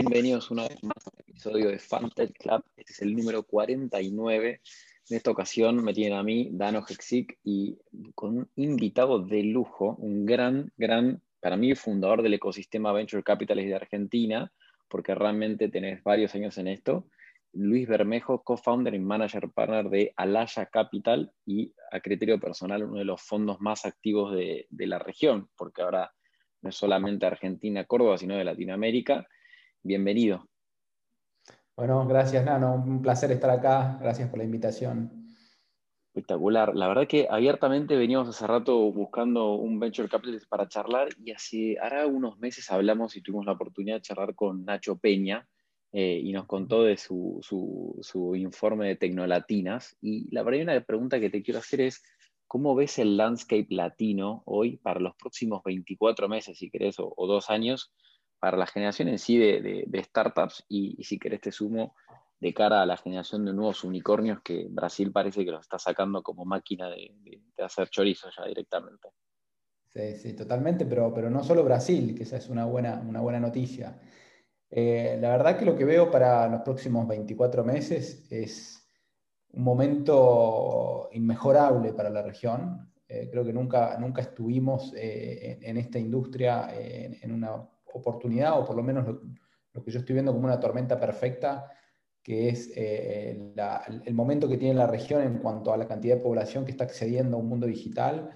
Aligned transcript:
bienvenidos 0.00 0.50
una 0.50 0.66
vez 0.66 0.82
más 0.82 0.96
al 1.06 1.20
episodio 1.20 1.68
de 1.68 1.78
Fantasy 1.78 2.32
Club. 2.32 2.64
Este 2.74 2.92
es 2.92 3.02
el 3.02 3.14
número 3.14 3.42
49. 3.42 4.62
En 5.10 5.16
esta 5.16 5.30
ocasión 5.30 5.84
me 5.84 5.92
tienen 5.92 6.18
a 6.18 6.22
mí, 6.22 6.48
Dano 6.52 6.82
Hexic, 6.88 7.38
y 7.44 7.76
con 8.14 8.38
un 8.38 8.50
invitado 8.56 9.18
de 9.18 9.42
lujo, 9.42 9.96
un 9.96 10.24
gran, 10.24 10.72
gran, 10.78 11.20
para 11.38 11.58
mí, 11.58 11.74
fundador 11.74 12.22
del 12.22 12.32
ecosistema 12.32 12.94
Venture 12.94 13.22
Capitalist 13.22 13.68
de 13.68 13.74
Argentina, 13.74 14.50
porque 14.88 15.14
realmente 15.14 15.68
tenés 15.68 16.02
varios 16.02 16.34
años 16.34 16.56
en 16.56 16.68
esto. 16.68 17.06
Luis 17.52 17.86
Bermejo, 17.86 18.42
co-founder 18.42 18.94
y 18.94 19.00
manager 19.00 19.50
partner 19.50 19.90
de 19.90 20.14
Alaya 20.16 20.64
Capital 20.64 21.30
y 21.44 21.74
a 21.92 22.00
criterio 22.00 22.40
personal 22.40 22.84
uno 22.84 23.00
de 23.00 23.04
los 23.04 23.20
fondos 23.20 23.60
más 23.60 23.84
activos 23.84 24.34
de, 24.34 24.66
de 24.70 24.86
la 24.86 24.98
región, 24.98 25.50
porque 25.58 25.82
ahora 25.82 26.10
no 26.62 26.70
es 26.70 26.76
solamente 26.76 27.26
Argentina, 27.26 27.84
Córdoba, 27.84 28.16
sino 28.16 28.34
de 28.36 28.44
Latinoamérica. 28.44 29.26
Bienvenido. 29.82 30.46
Bueno, 31.74 32.06
gracias 32.06 32.44
Nano, 32.44 32.74
un 32.74 33.00
placer 33.00 33.32
estar 33.32 33.48
acá, 33.48 33.98
gracias 34.00 34.28
por 34.28 34.38
la 34.38 34.44
invitación. 34.44 35.20
Espectacular. 36.12 36.76
La 36.76 36.88
verdad 36.88 37.06
que 37.06 37.26
abiertamente 37.30 37.96
veníamos 37.96 38.28
hace 38.28 38.46
rato 38.46 38.76
buscando 38.92 39.54
un 39.54 39.80
venture 39.80 40.08
capitalist 40.08 40.48
para 40.48 40.68
charlar 40.68 41.08
y 41.24 41.30
hace 41.30 41.78
ahora 41.80 42.06
unos 42.06 42.38
meses 42.38 42.70
hablamos 42.70 43.16
y 43.16 43.22
tuvimos 43.22 43.46
la 43.46 43.52
oportunidad 43.52 43.96
de 43.96 44.02
charlar 44.02 44.34
con 44.34 44.64
Nacho 44.64 44.98
Peña 44.98 45.48
eh, 45.92 46.20
y 46.22 46.32
nos 46.32 46.46
contó 46.46 46.82
de 46.82 46.96
su, 46.96 47.38
su, 47.42 47.96
su, 48.02 48.34
informe 48.36 48.88
de 48.88 48.96
Tecnolatinas. 48.96 49.96
Y 50.02 50.28
la 50.34 50.42
verdad 50.42 50.62
una 50.62 50.80
pregunta 50.84 51.20
que 51.20 51.30
te 51.30 51.42
quiero 51.42 51.60
hacer 51.60 51.80
es, 51.80 52.02
¿cómo 52.46 52.74
ves 52.74 52.98
el 52.98 53.16
landscape 53.16 53.68
latino 53.70 54.42
hoy 54.44 54.76
para 54.76 55.00
los 55.00 55.14
próximos 55.14 55.62
24 55.64 56.28
meses, 56.28 56.58
si 56.58 56.70
querés, 56.70 56.98
o, 56.98 57.14
o 57.16 57.26
dos 57.26 57.48
años, 57.48 57.92
para 58.40 58.56
la 58.56 58.66
generación 58.66 59.08
en 59.08 59.18
sí 59.18 59.36
de, 59.38 60.02
startups 60.04 60.64
y, 60.68 61.02
si 61.04 61.18
querés 61.18 61.42
te 61.42 61.52
sumo 61.52 61.94
de 62.40 62.54
cara 62.54 62.80
a 62.80 62.86
la 62.86 62.96
generación 62.96 63.44
de 63.44 63.52
nuevos 63.52 63.84
unicornios 63.84 64.40
que 64.42 64.66
Brasil 64.70 65.12
parece 65.12 65.44
que 65.44 65.50
los 65.50 65.60
está 65.60 65.78
sacando 65.78 66.22
como 66.22 66.46
máquina 66.46 66.88
de, 66.88 67.12
hacer 67.58 67.88
chorizo 67.90 68.30
ya 68.36 68.46
directamente. 68.46 69.10
Sí, 69.88 70.16
sí, 70.16 70.32
totalmente, 70.32 70.86
pero, 70.86 71.12
pero 71.12 71.28
no 71.28 71.44
solo 71.44 71.64
Brasil, 71.64 72.14
que 72.14 72.22
esa 72.22 72.38
es 72.38 72.48
una 72.48 72.64
buena, 72.64 73.04
una 73.06 73.20
buena 73.20 73.40
noticia. 73.40 74.00
Eh, 74.70 75.18
la 75.20 75.30
verdad 75.30 75.58
que 75.58 75.64
lo 75.64 75.76
que 75.76 75.84
veo 75.84 76.10
para 76.10 76.48
los 76.48 76.62
próximos 76.62 77.06
24 77.08 77.64
meses 77.64 78.26
es 78.30 78.88
un 79.52 79.64
momento 79.64 81.10
inmejorable 81.12 81.92
para 81.92 82.08
la 82.08 82.22
región. 82.22 82.90
Eh, 83.08 83.28
creo 83.30 83.44
que 83.44 83.52
nunca, 83.52 83.98
nunca 83.98 84.22
estuvimos 84.22 84.94
eh, 84.96 85.58
en, 85.60 85.76
esta 85.76 85.98
industria 85.98 86.68
en 86.72 87.32
una 87.32 87.68
oportunidad, 87.94 88.58
o 88.58 88.64
por 88.64 88.76
lo 88.76 88.82
menos 88.82 89.06
lo, 89.72 89.82
que 89.82 89.90
yo 89.90 90.00
estoy 90.00 90.14
viendo 90.14 90.32
como 90.32 90.44
una 90.44 90.60
tormenta 90.60 90.98
perfecta, 90.98 91.70
que 92.22 92.48
es 92.48 92.70
eh, 92.76 93.52
la, 93.54 93.82
el 94.04 94.14
momento 94.14 94.48
que 94.48 94.58
tiene 94.58 94.74
la 94.74 94.86
región 94.86 95.22
en 95.22 95.38
cuanto 95.38 95.72
a 95.72 95.76
la 95.76 95.88
cantidad 95.88 96.16
de 96.16 96.22
población 96.22 96.64
que 96.64 96.70
está 96.70 96.84
accediendo 96.84 97.36
a 97.36 97.40
un 97.40 97.48
mundo 97.48 97.66
digital, 97.66 98.30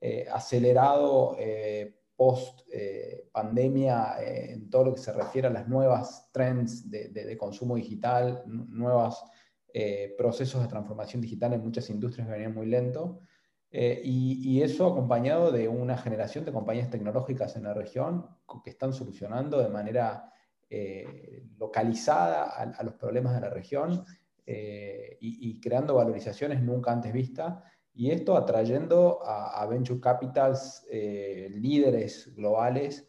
eh, 0.00 0.26
acelerado 0.30 1.36
eh, 1.38 2.00
post 2.16 2.62
pandemia 3.30 4.16
en 4.22 4.70
todo 4.70 4.84
lo 4.86 4.94
que 4.94 5.02
se 5.02 5.12
refiere 5.12 5.48
a 5.48 5.50
las 5.50 5.68
nuevas 5.68 6.30
trends 6.32 6.90
de 6.90 7.36
consumo 7.36 7.76
digital, 7.76 8.42
nuevos 8.46 9.22
procesos 10.16 10.62
de 10.62 10.68
transformación 10.68 11.20
digital 11.20 11.52
en 11.52 11.62
muchas 11.62 11.90
industrias 11.90 12.26
que 12.26 12.32
venían 12.32 12.54
muy 12.54 12.68
lento. 12.68 13.20
Eh, 13.78 14.00
y, 14.04 14.40
y, 14.42 14.62
eso 14.62 14.86
acompañado 14.86 15.52
de 15.52 15.68
una 15.68 15.98
generación 15.98 16.46
de 16.46 16.52
compañías 16.52 16.88
tecnológicas 16.88 17.56
en 17.56 17.64
la 17.64 17.74
región 17.74 18.26
que 18.64 18.70
están 18.70 18.94
solucionando 18.94 19.62
de 19.62 19.68
manera 19.68 20.32
eh, 20.70 21.44
localizada 21.58 22.44
a, 22.44 22.62
a, 22.62 22.82
los 22.82 22.94
problemas 22.94 23.34
de 23.34 23.42
la 23.42 23.50
región 23.50 24.02
eh, 24.46 25.18
y, 25.20 25.50
y, 25.50 25.60
creando 25.60 25.94
valorizaciones 25.94 26.62
nunca 26.62 26.90
antes 26.90 27.12
vistas. 27.12 27.62
Y 27.92 28.12
esto 28.12 28.34
atrayendo 28.34 29.20
a, 29.22 29.60
a 29.60 29.66
venture 29.66 30.00
capitals 30.00 30.86
eh, 30.90 31.50
líderes 31.52 32.34
globales, 32.34 33.06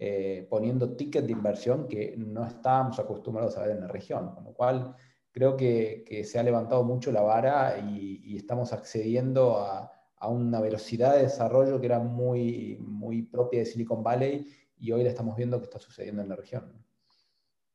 eh, 0.00 0.48
poniendo 0.50 0.96
tickets 0.96 1.28
de 1.28 1.32
inversión 1.32 1.86
que 1.86 2.16
no 2.16 2.44
estábamos 2.44 2.98
acostumbrados 2.98 3.56
a 3.56 3.62
ver 3.62 3.76
en 3.76 3.82
la 3.82 3.86
región. 3.88 4.34
Con 4.34 4.42
lo 4.42 4.52
cual 4.52 4.96
creo 5.30 5.56
que, 5.56 6.02
que 6.04 6.24
se 6.24 6.40
ha 6.40 6.42
levantado 6.42 6.82
mucho 6.82 7.12
la 7.12 7.20
vara 7.20 7.78
y, 7.78 8.20
y 8.24 8.36
estamos 8.36 8.72
accediendo 8.72 9.58
a 9.58 9.92
a 10.20 10.28
una 10.28 10.60
velocidad 10.60 11.14
de 11.16 11.22
desarrollo 11.22 11.80
que 11.80 11.86
era 11.86 12.00
muy, 12.00 12.76
muy 12.80 13.22
propia 13.22 13.60
de 13.60 13.66
Silicon 13.66 14.02
Valley 14.02 14.46
y 14.78 14.92
hoy 14.92 15.02
la 15.02 15.10
estamos 15.10 15.36
viendo 15.36 15.58
que 15.58 15.64
está 15.64 15.78
sucediendo 15.78 16.22
en 16.22 16.28
la 16.28 16.36
región. 16.36 16.72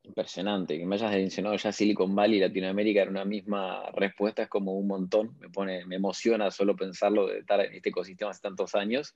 Impresionante, 0.06 0.78
que 0.78 0.86
me 0.86 0.96
hayas 0.96 1.12
mencionado 1.12 1.56
ya 1.56 1.72
Silicon 1.72 2.14
Valley 2.14 2.38
y 2.38 2.42
Latinoamérica 2.42 3.04
en 3.04 3.10
una 3.10 3.24
misma 3.24 3.90
respuesta 3.92 4.44
es 4.44 4.50
como 4.50 4.74
un 4.74 4.88
montón, 4.88 5.38
me, 5.40 5.50
pone, 5.50 5.86
me 5.86 5.96
emociona 5.96 6.52
solo 6.52 6.76
pensarlo 6.76 7.28
de 7.28 7.40
estar 7.40 7.62
en 7.62 7.74
este 7.74 7.90
ecosistema 7.90 8.32
hace 8.32 8.42
tantos 8.42 8.76
años. 8.76 9.16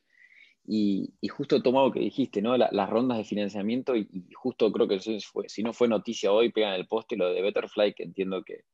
Y, 0.69 1.13
y 1.21 1.29
justo 1.29 1.61
tomado 1.61 1.91
que 1.91 2.01
dijiste, 2.01 2.41
¿no? 2.41 2.57
La, 2.57 2.69
las 2.71 2.89
rondas 2.89 3.17
de 3.17 3.23
financiamiento 3.23 3.95
y, 3.95 4.07
y, 4.11 4.33
justo 4.33 4.69
creo 4.71 4.87
que 4.87 4.99
fue, 5.21 5.47
si 5.47 5.63
no 5.63 5.71
fue 5.71 5.87
noticia 5.87 6.31
hoy, 6.31 6.51
pegan 6.51 6.73
el 6.73 6.87
poste 6.87 7.15
lo 7.15 7.33
de 7.33 7.41
Betterfly, 7.41 7.93
que 7.93 8.03
entiendo 8.03 8.43
que, 8.43 8.65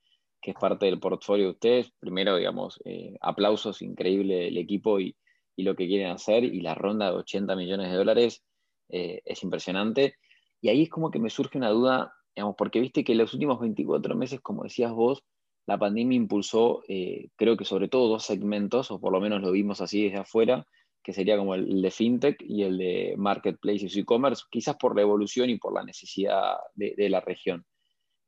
que 0.44 0.52
es 0.52 0.58
parte 0.58 0.86
del 0.86 1.00
portfolio 1.00 1.46
de 1.46 1.52
ustedes. 1.52 1.92
Primero, 2.00 2.36
digamos, 2.36 2.80
eh, 2.84 3.16
aplausos, 3.22 3.82
increíble 3.82 4.50
el 4.50 4.58
equipo 4.58 5.00
y, 5.00 5.16
y, 5.56 5.64
lo 5.64 5.76
que 5.76 5.88
quieren 5.88 6.12
hacer. 6.12 6.44
Y 6.44 6.60
la 6.60 6.76
ronda 6.76 7.10
de 7.10 7.18
80 7.18 7.56
millones 7.56 7.90
de 7.90 7.98
dólares 7.98 8.44
eh, 8.90 9.22
es 9.24 9.42
impresionante. 9.42 10.16
Y 10.62 10.68
ahí 10.68 10.84
es 10.84 10.90
como 10.90 11.12
que 11.12 11.20
me 11.20 11.30
surge 11.30 11.58
una 11.58 11.70
duda, 11.70 12.14
digamos, 12.36 12.56
porque 12.58 12.82
viste 12.82 13.06
que 13.06 13.14
en 13.14 13.20
los 13.20 13.34
últimos 13.34 13.60
24 13.60 14.16
meses, 14.16 14.42
como 14.42 14.64
decías 14.64 14.92
vos, 14.92 15.24
la 15.66 15.80
pandemia 15.80 16.18
impulsó, 16.18 16.84
eh, 16.90 17.30
creo 17.38 17.56
que 17.56 17.64
sobre 17.64 17.88
todo 17.88 18.10
dos 18.10 18.26
segmentos, 18.26 18.92
o 18.92 19.00
por 19.00 19.14
lo 19.14 19.22
menos 19.22 19.42
lo 19.42 19.52
vimos 19.52 19.80
así 19.80 20.04
desde 20.04 20.20
afuera, 20.20 20.68
que 21.02 21.14
sería 21.14 21.38
como 21.38 21.56
el, 21.56 21.82
de 21.82 21.92
FinTech 21.92 22.42
y 22.42 22.64
el 22.64 22.78
de 22.78 23.16
Marketplaces 23.18 23.96
y 23.96 24.02
e-commerce, 24.02 24.44
quizás 24.52 24.76
por 24.76 24.94
la 24.96 25.04
evolución 25.04 25.50
y 25.50 25.58
por 25.58 25.74
la 25.74 25.86
necesidad 25.86 26.58
de, 26.76 26.96
de 26.98 27.10
la 27.10 27.22
región. 27.22 27.66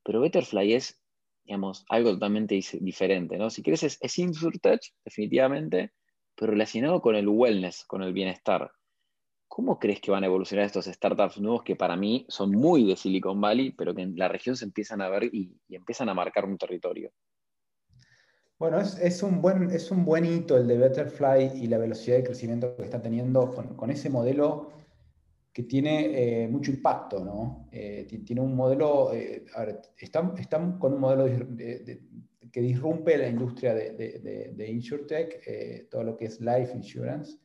Pero 0.04 0.22
Betterfly 0.22 0.74
es 0.74 1.02
digamos, 1.46 1.86
algo 1.90 2.12
totalmente 2.12 2.60
diferente, 2.80 3.38
¿no? 3.38 3.50
Si 3.50 3.62
quieres 3.62 3.84
es, 3.84 3.98
es 4.02 4.18
InsurTech, 4.18 4.82
definitivamente, 5.04 5.92
pero 6.36 6.52
relacionado 6.52 7.02
con 7.02 7.16
el 7.16 7.28
wellness, 7.28 7.86
con 7.86 8.02
el 8.04 8.14
bienestar. 8.14 8.72
¿Cómo 9.48 9.80
crees 9.80 10.02
que 10.02 10.12
van 10.12 10.24
a 10.24 10.28
evolucionar 10.28 10.66
estos 10.66 10.86
startups 10.86 11.40
nuevos 11.40 11.64
que 11.64 11.76
para 11.76 11.96
mí 11.96 12.26
son 12.30 12.52
muy 12.52 12.84
de 12.84 12.96
Silicon 12.96 13.40
Valley, 13.40 13.72
pero 13.72 13.94
que 13.94 14.02
en 14.02 14.18
la 14.18 14.28
región 14.28 14.58
se 14.58 14.66
empiezan 14.66 15.02
a 15.02 15.10
ver 15.10 15.26
y, 15.26 15.56
empiezan 15.70 16.10
a 16.10 16.14
marcar 16.14 16.46
un 16.46 16.58
territorio? 16.58 17.12
Bueno, 18.58 18.80
es, 18.80 19.22
un 19.22 19.42
buen, 19.42 19.70
es 19.70 19.92
un 19.92 20.04
buen 20.04 20.26
hito 20.26 20.58
el 20.58 20.68
de 20.68 20.78
Betterfly 20.78 21.52
y 21.62 21.68
la 21.68 21.78
velocidad 21.78 22.18
de 22.18 22.24
crecimiento 22.24 22.76
que 22.76 22.84
está 22.84 23.02
teniendo 23.02 23.54
con 23.76 23.92
ese 23.92 24.10
modelo 24.10 24.72
que 25.56 25.64
tiene 25.64 26.44
eh, 26.44 26.48
mucho 26.50 26.70
impacto, 26.70 27.24
¿no? 27.24 27.70
Eh, 27.72 28.06
tiene 28.26 28.42
un 28.42 28.58
modelo, 28.58 29.14
eh, 29.14 29.46
a 29.56 29.64
ver, 29.64 29.82
están, 29.98 30.38
están, 30.38 30.78
con 30.78 30.96
un 30.96 31.00
modelo 31.00 31.24
de, 31.24 31.80
de, 31.80 32.02
que 32.52 32.60
disrumpe 32.60 33.18
la 33.18 33.30
industria 33.30 33.74
de, 33.74 33.94
de, 33.94 34.52
de 34.54 34.70
InsurTech, 34.70 35.48
eh, 35.48 35.88
todo 35.90 36.04
lo 36.04 36.18
que 36.18 36.26
es 36.26 36.42
life 36.42 36.76
insurance, 36.76 37.40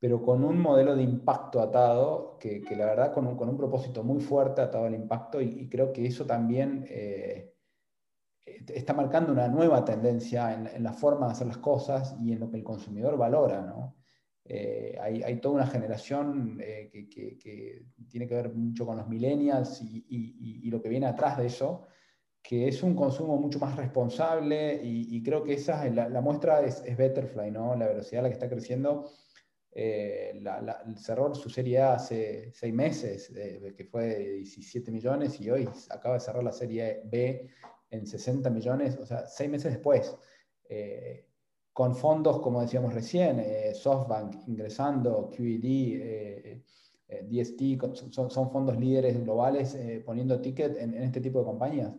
pero 0.00 0.20
con 0.20 0.42
un 0.42 0.58
modelo 0.58 0.96
de 0.96 1.04
impacto 1.04 1.60
atado, 1.60 2.36
que, 2.40 2.62
que 2.62 2.74
la 2.74 2.86
verdad 2.86 3.14
con 3.14 3.28
un, 3.28 3.36
con 3.36 3.48
un, 3.48 3.56
propósito 3.56 4.02
muy 4.02 4.18
fuerte 4.18 4.62
atado 4.62 4.86
al 4.86 4.94
impacto, 4.96 5.40
y, 5.40 5.46
y 5.60 5.68
creo 5.68 5.92
que 5.92 6.04
eso 6.06 6.26
también 6.26 6.84
eh, 6.88 7.54
está 8.74 8.92
marcando 8.92 9.30
una 9.30 9.46
nueva 9.46 9.84
tendencia 9.84 10.52
en, 10.52 10.66
en, 10.66 10.82
la 10.82 10.94
forma 10.94 11.26
de 11.26 11.32
hacer 11.32 11.46
las 11.46 11.58
cosas 11.58 12.16
y 12.20 12.32
en 12.32 12.40
lo 12.40 12.50
que 12.50 12.56
el 12.56 12.64
consumidor 12.64 13.16
valora, 13.16 13.60
¿no? 13.60 13.99
Eh, 14.52 14.98
hay, 15.00 15.22
hay, 15.22 15.36
toda 15.36 15.54
una 15.54 15.66
generación 15.68 16.58
eh, 16.60 16.88
que, 16.92 17.08
que, 17.08 17.38
que, 17.38 17.84
tiene 18.08 18.26
que 18.26 18.34
ver 18.34 18.52
mucho 18.52 18.84
con 18.84 18.96
los 18.96 19.06
millennials 19.06 19.80
y, 19.80 20.04
y, 20.08 20.64
y, 20.66 20.70
lo 20.70 20.82
que 20.82 20.88
viene 20.88 21.06
atrás 21.06 21.38
de 21.38 21.46
eso, 21.46 21.86
que 22.42 22.66
es 22.66 22.82
un 22.82 22.96
consumo 22.96 23.36
mucho 23.36 23.60
más 23.60 23.76
responsable 23.76 24.80
y, 24.82 25.22
creo 25.22 25.44
que 25.44 25.52
esa 25.52 25.88
la, 25.90 26.08
la 26.08 26.20
muestra 26.20 26.62
es, 26.62 26.82
es, 26.84 26.96
Betterfly, 26.96 27.52
¿no? 27.52 27.76
la 27.76 27.86
velocidad 27.86 28.20
a 28.20 28.22
la 28.24 28.28
que 28.28 28.34
está 28.34 28.48
creciendo. 28.48 29.08
Eh, 29.70 30.32
la, 30.42 30.60
la, 30.60 30.84
cerró 30.96 31.32
su 31.32 31.48
serie 31.48 31.78
A 31.78 31.94
hace 31.94 32.50
seis 32.52 32.74
meses, 32.74 33.30
eh, 33.36 33.72
que 33.76 33.84
fue 33.84 34.06
de 34.06 34.32
17 34.38 34.90
millones, 34.90 35.40
y 35.40 35.48
hoy 35.48 35.68
acaba 35.90 36.14
de 36.14 36.20
cerrar 36.20 36.42
la 36.42 36.50
serie 36.50 37.02
B 37.04 37.46
en 37.90 38.04
60 38.04 38.50
millones, 38.50 38.96
o 38.96 39.06
sea, 39.06 39.28
seis 39.28 39.48
meses 39.48 39.74
después. 39.74 40.16
Eh, 40.68 41.29
con 41.72 41.94
fondos, 41.94 42.40
como 42.40 42.60
decíamos 42.60 42.94
recién, 42.94 43.40
eh, 43.40 43.72
SoftBank 43.74 44.48
ingresando, 44.48 45.30
QED, 45.30 45.64
eh, 45.64 46.62
eh, 47.08 47.26
DST, 47.28 48.12
son, 48.12 48.30
son, 48.30 48.50
fondos 48.50 48.76
líderes 48.78 49.20
globales 49.22 49.74
eh, 49.74 50.02
poniendo 50.04 50.40
ticket 50.40 50.76
en, 50.76 50.94
en, 50.94 51.02
este 51.02 51.20
tipo 51.20 51.40
de 51.40 51.44
compañías. 51.44 51.92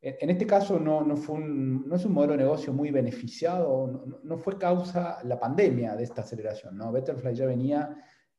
En, 0.00 0.16
en 0.20 0.30
este 0.30 0.46
caso 0.46 0.78
no, 0.78 1.02
no, 1.02 1.16
fue 1.16 1.36
un, 1.36 1.88
no, 1.88 1.96
es 1.96 2.04
un 2.04 2.12
modelo 2.12 2.34
de 2.34 2.44
negocio 2.44 2.72
muy 2.72 2.90
beneficiado, 2.90 3.86
no, 3.86 4.20
no, 4.22 4.38
fue 4.38 4.58
causa 4.58 5.18
la 5.24 5.38
pandemia 5.38 5.96
de 5.96 6.04
esta 6.04 6.22
aceleración. 6.22 6.76
¿no? 6.76 6.92
Betterfly 6.92 7.34
ya 7.34 7.46
venía 7.46 7.96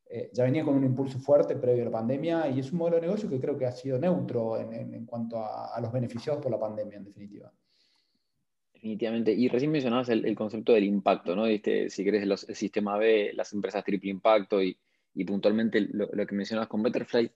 eh, 0.08 0.30
ya 0.32 0.44
venía 0.44 0.64
con 0.64 0.76
un 0.76 0.84
impulso 0.84 1.18
fuerte 1.18 1.56
previo 1.56 1.82
a 1.82 1.86
la 1.86 1.92
pandemia 1.92 2.48
y 2.50 2.60
es 2.60 2.72
un 2.72 2.78
modelo 2.78 2.98
de 2.98 3.02
negocio 3.02 3.28
que 3.28 3.40
creo 3.40 3.58
que 3.58 3.66
ha 3.66 3.72
sido 3.72 3.98
neutro 3.98 4.58
en, 4.58 5.06
cuanto 5.06 5.40
a, 5.40 5.80
los 5.82 5.92
beneficiados 5.92 6.42
por 6.42 6.52
la 6.52 6.60
pandemia, 6.60 6.98
en 6.98 7.06
definitiva. 7.06 7.52
Definitivamente. 8.76 9.34
Y 9.34 9.48
recién 9.48 9.72
mencionabas 9.72 10.10
el, 10.10 10.36
concepto 10.36 10.74
del 10.74 10.84
impacto, 10.84 11.36
¿no? 11.36 11.48
Este, 11.48 11.90
si 11.90 12.04
querés, 12.04 12.24
el 12.48 12.56
sistema 12.56 12.98
B, 12.98 13.32
las 13.34 13.52
empresas 13.54 13.84
triple 13.84 14.12
impacto 14.12 14.62
y, 14.62 14.78
puntualmente 15.26 15.88
lo, 15.92 16.08
que 16.10 16.36
mencionabas 16.36 16.70
con 16.70 16.84
Betterfly. 16.84 17.32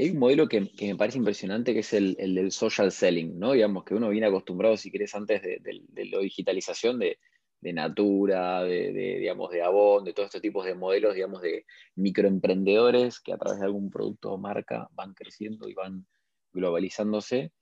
Hay 0.00 0.10
un 0.10 0.18
modelo 0.18 0.48
que, 0.48 0.60
me 0.80 0.96
parece 0.96 1.18
impresionante 1.18 1.72
que 1.72 1.80
es 1.80 1.92
el, 1.92 2.14
del 2.14 2.50
social 2.50 2.90
selling, 2.90 3.38
¿no? 3.38 3.52
Digamos 3.52 3.84
que 3.84 3.94
uno 3.94 4.08
viene 4.08 4.26
acostumbrado, 4.26 4.76
si 4.76 4.90
querés, 4.90 5.14
antes 5.14 5.42
de, 5.42 5.60
de 5.60 6.04
la 6.06 6.18
digitalización, 6.18 6.98
de, 6.98 7.18
de 7.60 7.72
Natura, 7.72 8.62
de, 8.62 8.92
digamos, 8.92 9.50
de 9.50 9.62
Avon, 9.62 10.04
de 10.04 10.12
todos 10.12 10.26
estos 10.26 10.42
tipos 10.42 10.64
de 10.64 10.74
modelos, 10.74 11.14
digamos, 11.14 11.42
de 11.42 11.66
microemprendedores 11.96 13.20
que 13.20 13.32
a 13.32 13.38
través 13.38 13.58
de 13.58 13.66
algún 13.66 13.90
producto 13.90 14.32
o 14.32 14.38
marca 14.38 14.88
van 14.92 15.14
creciendo 15.14 15.68
y 15.68 15.74
van 15.74 16.06
globalizándose. 16.52 17.52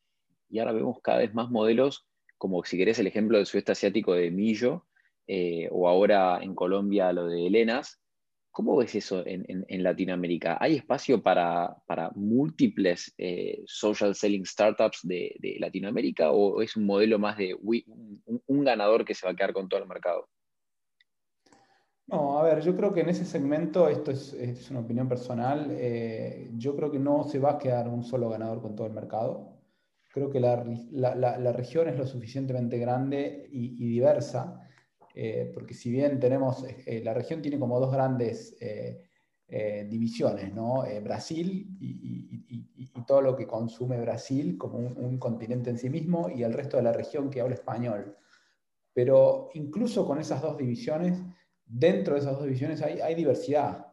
Y 0.49 0.59
ahora 0.59 0.73
vemos 0.73 0.99
cada 1.03 1.19
vez 1.19 1.35
más 1.35 1.51
modelos, 1.51 2.07
como 2.39 2.63
si 2.65 2.77
querés 2.77 2.99
el 2.99 3.07
ejemplo 3.07 3.39
del 3.39 3.47
sudeste 3.47 3.73
asiático 3.73 4.15
de 4.15 4.31
Millo, 4.31 4.87
eh, 5.27 5.69
o 5.71 5.89
ahora 5.89 6.39
en 6.43 6.55
Colombia 6.55 7.13
lo 7.13 7.27
de 7.27 7.47
Elenas, 7.47 8.01
¿Cómo 8.57 8.75
ves 8.75 8.95
eso 8.95 9.23
en, 9.27 9.83
Latinoamérica? 9.83 10.57
¿Hay 10.59 10.77
espacio 10.77 11.23
para, 11.23 11.77
múltiples 12.15 13.13
eh, 13.19 13.63
social 13.67 14.15
selling 14.15 14.47
startups 14.47 15.01
de, 15.03 15.37
Latinoamérica 15.61 16.31
o 16.31 16.63
es 16.63 16.75
un 16.75 16.87
modelo 16.87 17.19
más 17.19 17.37
de 17.37 17.55
un, 17.55 18.65
ganador 18.65 19.05
que 19.05 19.13
se 19.13 19.27
va 19.27 19.33
a 19.33 19.37
quedar 19.37 19.53
con 19.53 19.69
todo 19.69 19.81
el 19.81 19.87
mercado? 19.87 20.27
No, 22.07 22.39
a 22.39 22.45
ver, 22.45 22.63
yo 22.63 22.75
creo 22.75 22.95
que 22.95 23.03
en 23.03 23.11
ese 23.11 23.27
segmento, 23.27 23.91
esto 23.91 24.11
es, 24.11 24.71
una 24.71 24.81
opinión 24.81 25.07
personal, 25.07 25.67
eh, 25.73 26.49
yo 26.57 26.75
creo 26.75 26.91
que 26.91 26.99
no 26.99 27.25
se 27.25 27.39
va 27.39 27.51
a 27.51 27.59
quedar 27.59 27.89
un 27.89 28.05
solo 28.05 28.31
ganador 28.31 28.63
con 28.63 28.75
todo 28.75 28.87
el 28.87 28.95
mercado. 28.95 29.56
Creo 30.17 30.31
que 30.31 30.41
la, 30.41 31.53
región 31.53 31.89
es 31.89 31.99
lo 31.99 32.07
suficientemente 32.07 32.79
grande 32.79 33.47
y 33.53 33.87
diversa 33.87 34.67
eh, 35.19 35.51
porque 35.53 35.73
si 35.73 35.91
bien 35.91 36.19
tenemos, 36.19 36.65
eh, 36.87 37.03
la 37.03 37.13
región 37.13 37.43
tiene 37.43 37.59
como 37.59 37.79
dos 37.79 37.93
grandes 37.93 38.57
eh, 38.61 39.03
divisiones, 39.91 40.55
¿no? 40.55 40.85
Brasil 41.03 41.77
y, 41.79 42.25
todo 43.07 43.21
lo 43.21 43.37
que 43.37 43.47
consume 43.47 44.01
Brasil 44.01 44.57
como 44.57 44.79
un, 44.79 45.19
continente 45.19 45.69
en 45.69 45.79
sí 45.79 45.91
mismo 45.91 46.31
y 46.31 46.43
el 46.43 46.55
resto 46.55 46.79
de 46.79 46.83
la 46.83 46.93
región 46.93 47.29
que 47.29 47.43
habla 47.43 47.55
español. 47.55 48.17
Pero 48.95 49.51
incluso 49.53 50.07
con 50.07 50.19
esas 50.19 50.41
dos 50.41 50.57
divisiones, 50.57 51.23
dentro 51.67 52.15
de 52.15 52.21
esas 52.21 52.33
dos 52.33 52.45
divisiones 52.45 52.81
hay, 52.81 53.15
diversidad. 53.15 53.93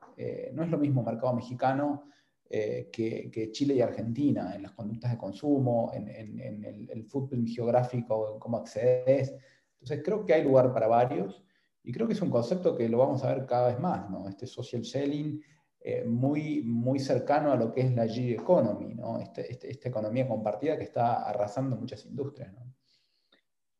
no 0.53 0.63
es 0.63 0.69
lo 0.69 0.77
mismo 0.77 1.03
mercado 1.03 1.33
mexicano 1.33 2.05
que, 2.49 3.49
Chile 3.51 3.75
y 3.75 3.81
Argentina 3.81 4.53
en 4.55 4.63
las 4.63 4.73
conductas 4.73 5.11
de 5.11 5.17
consumo, 5.17 5.91
en, 5.93 6.07
el, 6.07 6.89
el, 6.89 7.03
footprint 7.05 7.49
geográfico, 7.49 8.33
en 8.33 8.39
cómo 8.39 8.57
accedes. 8.57 9.33
Entonces 9.73 10.01
creo 10.03 10.25
que 10.25 10.33
hay 10.33 10.43
lugar 10.43 10.71
para 10.73 10.87
varios 10.87 11.43
y 11.83 11.91
creo 11.91 12.07
que 12.07 12.13
es 12.13 12.21
un 12.21 12.29
concepto 12.29 12.75
que 12.75 12.87
lo 12.87 12.99
vamos 12.99 13.23
a 13.23 13.33
ver 13.33 13.45
cada 13.45 13.67
vez 13.67 13.79
más, 13.79 14.09
¿no? 14.09 14.29
Este 14.29 14.47
social 14.47 14.85
selling 14.85 15.41
eh, 15.81 16.05
muy, 16.05 16.61
muy 16.61 16.99
cercano 16.99 17.51
a 17.51 17.57
lo 17.57 17.73
que 17.73 17.81
es 17.81 17.93
la 17.93 18.07
gig 18.07 18.39
economy, 18.39 18.95
¿no? 18.95 19.19
Este, 19.19 19.51
este, 19.51 19.69
esta 19.69 19.89
economía 19.89 20.25
compartida 20.25 20.77
que 20.77 20.85
está 20.85 21.27
arrasando 21.27 21.75
muchas 21.75 22.05
industrias, 22.05 22.53
¿no? 22.53 22.73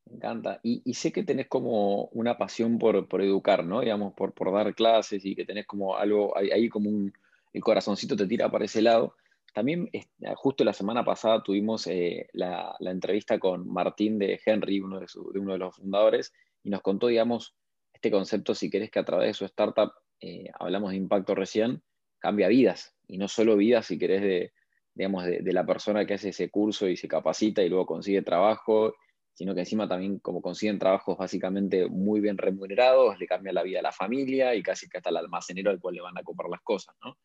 Me 0.06 0.18
encanta. 0.18 0.60
Y, 0.64 0.94
sé 0.94 1.14
que 1.14 1.24
tenés 1.24 1.48
como 1.48 2.08
una 2.08 2.38
pasión 2.38 2.78
por, 2.78 3.08
por 3.08 3.22
educar, 3.22 3.64
¿no? 3.64 3.80
Digamos, 3.80 4.14
por, 4.14 4.34
por 4.34 4.52
dar 4.52 4.76
clases 4.76 5.24
y 5.24 5.34
que 5.34 5.46
tenés 5.46 5.66
como 5.66 5.96
algo, 5.96 6.36
ahí 6.38 6.68
como 6.68 6.90
un, 6.90 7.14
el 7.54 7.62
corazoncito 7.62 8.16
te 8.16 8.28
tira 8.28 8.50
para 8.52 8.66
ese 8.66 8.82
lado. 8.82 9.16
También 9.54 9.90
justo 10.36 10.64
la 10.64 10.74
semana 10.74 11.06
pasada 11.06 11.44
tuvimos 11.44 11.86
eh, 11.88 12.28
la, 12.34 12.76
entrevista 12.80 13.38
con 13.40 13.72
Martín 13.72 14.18
de 14.18 14.40
Henry, 14.44 14.80
uno 14.80 15.00
de, 15.00 15.06
uno 15.40 15.54
de, 15.54 15.60
los 15.60 15.76
fundadores, 15.76 16.34
y 16.64 16.72
nos 16.72 16.82
contó, 16.82 17.08
digamos, 17.08 17.56
este 17.94 18.10
concepto, 18.10 18.56
si 18.56 18.72
querés 18.72 18.90
que 18.90 19.00
a 19.00 19.06
través 19.06 19.28
de 19.28 19.34
su 19.36 19.46
startup, 19.46 19.92
eh, 20.20 20.48
hablamos 20.60 20.92
de 20.92 20.98
impacto 20.98 21.36
recién, 21.36 21.84
cambia 22.18 22.48
vidas, 22.48 22.96
y 23.08 23.18
no 23.20 23.28
solo 23.28 23.56
vidas, 23.56 23.86
si 23.86 24.00
querés, 24.00 24.24
de, 24.24 24.54
digamos, 24.96 25.26
de, 25.26 25.54
la 25.54 25.66
persona 25.66 26.06
que 26.06 26.16
hace 26.16 26.30
ese 26.30 26.50
curso 26.50 26.88
y 26.88 26.98
se 26.98 27.08
capacita 27.08 27.62
y 27.62 27.70
luego 27.70 27.86
consigue 27.86 28.24
trabajo, 28.24 28.96
sino 29.34 29.54
que 29.54 29.62
encima 29.62 29.88
también 29.88 30.20
como 30.20 30.42
consiguen 30.42 30.80
trabajos 30.80 31.18
básicamente 31.18 31.88
muy 31.88 32.22
bien 32.22 32.38
remunerados, 32.38 33.20
le 33.20 33.28
cambia 33.28 33.54
la 33.54 33.64
vida 33.64 33.80
a 33.80 33.84
la 33.84 33.92
familia 33.92 34.56
y 34.56 34.64
casi 34.64 34.88
que 34.88 34.98
hasta 34.98 35.10
el 35.10 35.18
almacenero 35.18 35.72
al 35.72 35.80
cual 35.80 35.96
le 35.96 36.02
van 36.02 36.18
a 36.18 36.24
comprar 36.24 36.50
las 36.50 36.62
cosas, 36.62 36.96
¿no? 37.04 37.18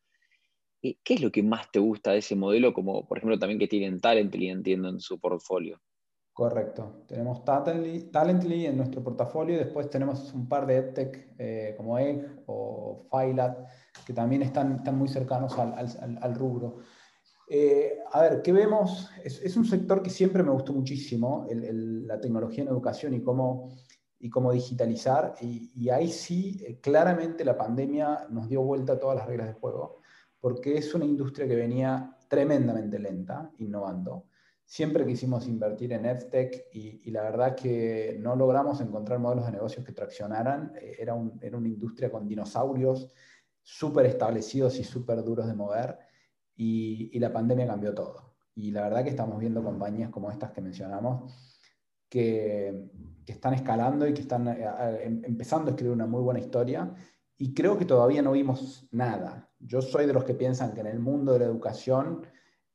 ¿Qué 0.81 1.13
es 1.13 1.21
lo 1.21 1.31
que 1.31 1.43
más 1.43 1.69
te 1.71 1.79
gusta 1.79 2.11
de 2.11 2.19
ese 2.19 2.35
modelo, 2.35 2.73
como 2.73 3.05
por 3.05 3.17
ejemplo 3.17 3.37
también 3.37 3.59
que 3.59 3.67
tienen 3.67 3.99
Talently, 3.99 4.49
entiendo, 4.49 4.89
en 4.89 4.99
su 4.99 5.19
portfolio? 5.19 5.81
Correcto. 6.31 7.03
Tenemos 7.05 7.43
Talently, 7.43 8.65
en 8.65 8.77
nuestro 8.77 9.03
portafolio 9.03 9.55
y 9.55 9.59
después 9.59 9.89
tenemos 9.89 10.33
un 10.33 10.47
par 10.47 10.65
de 10.65 10.77
EdTech 10.77 11.35
eh, 11.37 11.73
como 11.75 11.99
Egg 11.99 12.43
o 12.45 13.09
Filat 13.11 13.67
que 14.05 14.13
también 14.13 14.43
están, 14.43 14.77
están 14.77 14.97
muy 14.97 15.09
cercanos 15.09 15.57
al, 15.57 16.35
rubro. 16.35 16.77
Eh, 17.49 17.97
a 18.13 18.21
ver, 18.21 18.41
¿qué 18.41 18.53
vemos? 18.53 19.09
Es, 19.21 19.57
un 19.57 19.65
sector 19.65 20.01
que 20.01 20.09
siempre 20.09 20.41
me 20.41 20.51
gustó 20.51 20.71
muchísimo, 20.71 21.45
la 21.49 22.21
tecnología 22.21 22.63
en 22.63 22.69
educación 22.69 23.13
y 23.13 23.21
cómo, 23.21 23.75
y 24.17 24.29
cómo 24.29 24.53
digitalizar. 24.53 25.35
Y, 25.41 25.73
y 25.75 25.89
ahí 25.89 26.07
sí, 26.07 26.63
eh, 26.65 26.79
claramente 26.79 27.43
la 27.43 27.57
pandemia 27.57 28.27
nos 28.29 28.47
dio 28.47 28.61
vuelta 28.61 28.93
a 28.93 28.99
todas 28.99 29.17
las 29.17 29.27
reglas 29.27 29.47
de 29.47 29.53
juego 29.55 29.99
porque 30.39 30.77
es 30.77 30.93
una 30.93 31.05
industria 31.05 31.47
que 31.47 31.55
venía 31.55 32.15
tremendamente 32.27 32.99
lenta, 32.99 33.51
innovando. 33.57 34.27
Siempre 34.63 35.05
quisimos 35.05 35.47
invertir 35.47 35.93
en 35.93 36.05
EdTech 36.05 36.67
y, 36.71 37.09
la 37.11 37.23
verdad 37.23 37.55
que 37.55 38.17
no 38.19 38.35
logramos 38.35 38.79
encontrar 38.81 39.19
modelos 39.19 39.45
de 39.45 39.53
negocios 39.53 39.83
que 39.83 39.93
traccionaran. 39.93 40.73
Eh, 40.79 40.97
era, 40.99 41.15
una 41.15 41.67
industria 41.67 42.11
con 42.11 42.27
dinosaurios 42.27 43.11
súper 43.61 44.05
establecidos 44.05 44.79
y 44.79 44.83
súper 44.83 45.23
duros 45.23 45.47
de 45.47 45.55
mover 45.55 45.97
y, 46.55 47.17
la 47.19 47.33
pandemia 47.33 47.67
cambió 47.67 47.93
todo. 47.93 48.35
Y 48.53 48.71
la 48.71 48.83
verdad 48.83 49.03
que 49.03 49.09
estamos 49.09 49.39
viendo 49.39 49.63
compañías 49.63 50.09
como 50.09 50.29
estas 50.31 50.51
que 50.51 50.61
mencionamos 50.61 51.33
que, 52.07 52.89
que 53.25 53.31
están 53.31 53.53
escalando 53.53 54.07
y 54.07 54.13
que 54.13 54.21
están 54.21 54.47
eh, 54.47 54.65
em, 55.03 55.21
empezando 55.23 55.67
a 55.67 55.71
escribir 55.71 55.93
una 55.93 56.05
muy 56.05 56.21
buena 56.21 56.39
historia 56.39 56.93
y 57.41 57.53
creo 57.53 57.77
que 57.77 57.85
todavía 57.85 58.21
no 58.21 58.33
vimos 58.33 58.85
nada. 58.91 59.49
Yo 59.59 59.81
soy 59.81 60.05
de 60.05 60.13
los 60.13 60.25
que 60.25 60.33
piensan 60.33 60.73
que 60.73 60.81
en 60.81 60.87
el 60.87 60.99
mundo 60.99 61.31
de 61.33 61.39
la 61.39 61.45
educación 61.45 62.27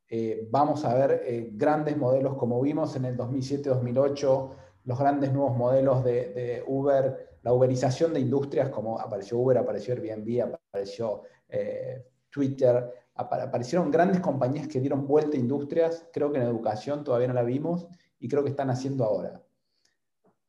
eh, 0.09 0.49
vamos 0.51 0.87
a 0.87 0.95
ver 0.95 1.23
eh, 1.23 1.51
grandes 1.53 1.99
modelos 1.99 2.35
como 2.37 2.61
vimos 2.63 2.97
en 2.97 3.05
el 3.05 3.17
2007-2008, 3.17 4.51
los 4.85 4.99
grandes 4.99 5.33
nuevos 5.33 5.55
modelos 5.55 6.03
de, 6.03 6.65
Uber, 6.67 7.39
la 7.43 7.53
uberización 7.53 8.15
de 8.15 8.21
industrias 8.21 8.71
como 8.71 8.99
apareció 8.99 9.39
Uber, 9.39 9.59
apareció 9.59 9.95
Airbnb, 9.95 10.57
apareció 10.71 11.23
eh, 11.47 12.03
Twitter, 12.31 12.91
aparecieron 13.15 13.91
grandes 13.91 14.21
compañías 14.21 14.67
que 14.67 14.81
dieron 14.81 15.07
vuelta 15.07 15.37
a 15.37 15.41
industrias, 15.41 16.09
creo 16.11 16.33
que 16.33 16.39
en 16.39 16.45
educación 16.45 17.05
todavía 17.05 17.29
no 17.29 17.35
la 17.35 17.43
vimos 17.43 17.87
y 18.19 18.29
creo 18.29 18.43
que 18.43 18.51
están 18.51 18.71
haciendo 18.71 19.05
ahora 19.05 19.44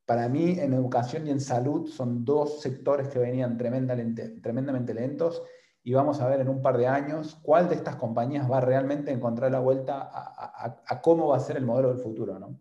para 0.06 0.28
mí 0.28 0.56
en 0.58 0.72
educación 0.72 1.26
y 1.26 1.30
en 1.30 1.40
salud 1.40 1.88
son 1.88 2.24
dos 2.24 2.62
sectores 2.62 3.08
que 3.08 3.18
venían 3.18 3.58
tremendamente, 3.58 4.94
lentos 4.94 5.42
y 5.82 5.92
vamos 5.92 6.20
a 6.20 6.28
ver 6.28 6.40
en 6.40 6.48
un 6.48 6.62
par 6.62 6.78
de 6.78 6.86
años 6.86 7.38
cuál 7.42 7.68
de 7.68 7.74
estas 7.74 7.96
compañías 7.96 8.50
va 8.50 8.60
realmente 8.60 9.10
a 9.10 9.14
encontrar 9.14 9.50
la 9.50 9.58
vuelta 9.58 10.08
a, 10.12 11.02
cómo 11.02 11.28
va 11.28 11.36
a 11.36 11.40
ser 11.40 11.56
el 11.56 11.64
modelo 11.64 11.92
del 11.92 12.02
futuro. 12.02 12.38
¿no? 12.38 12.58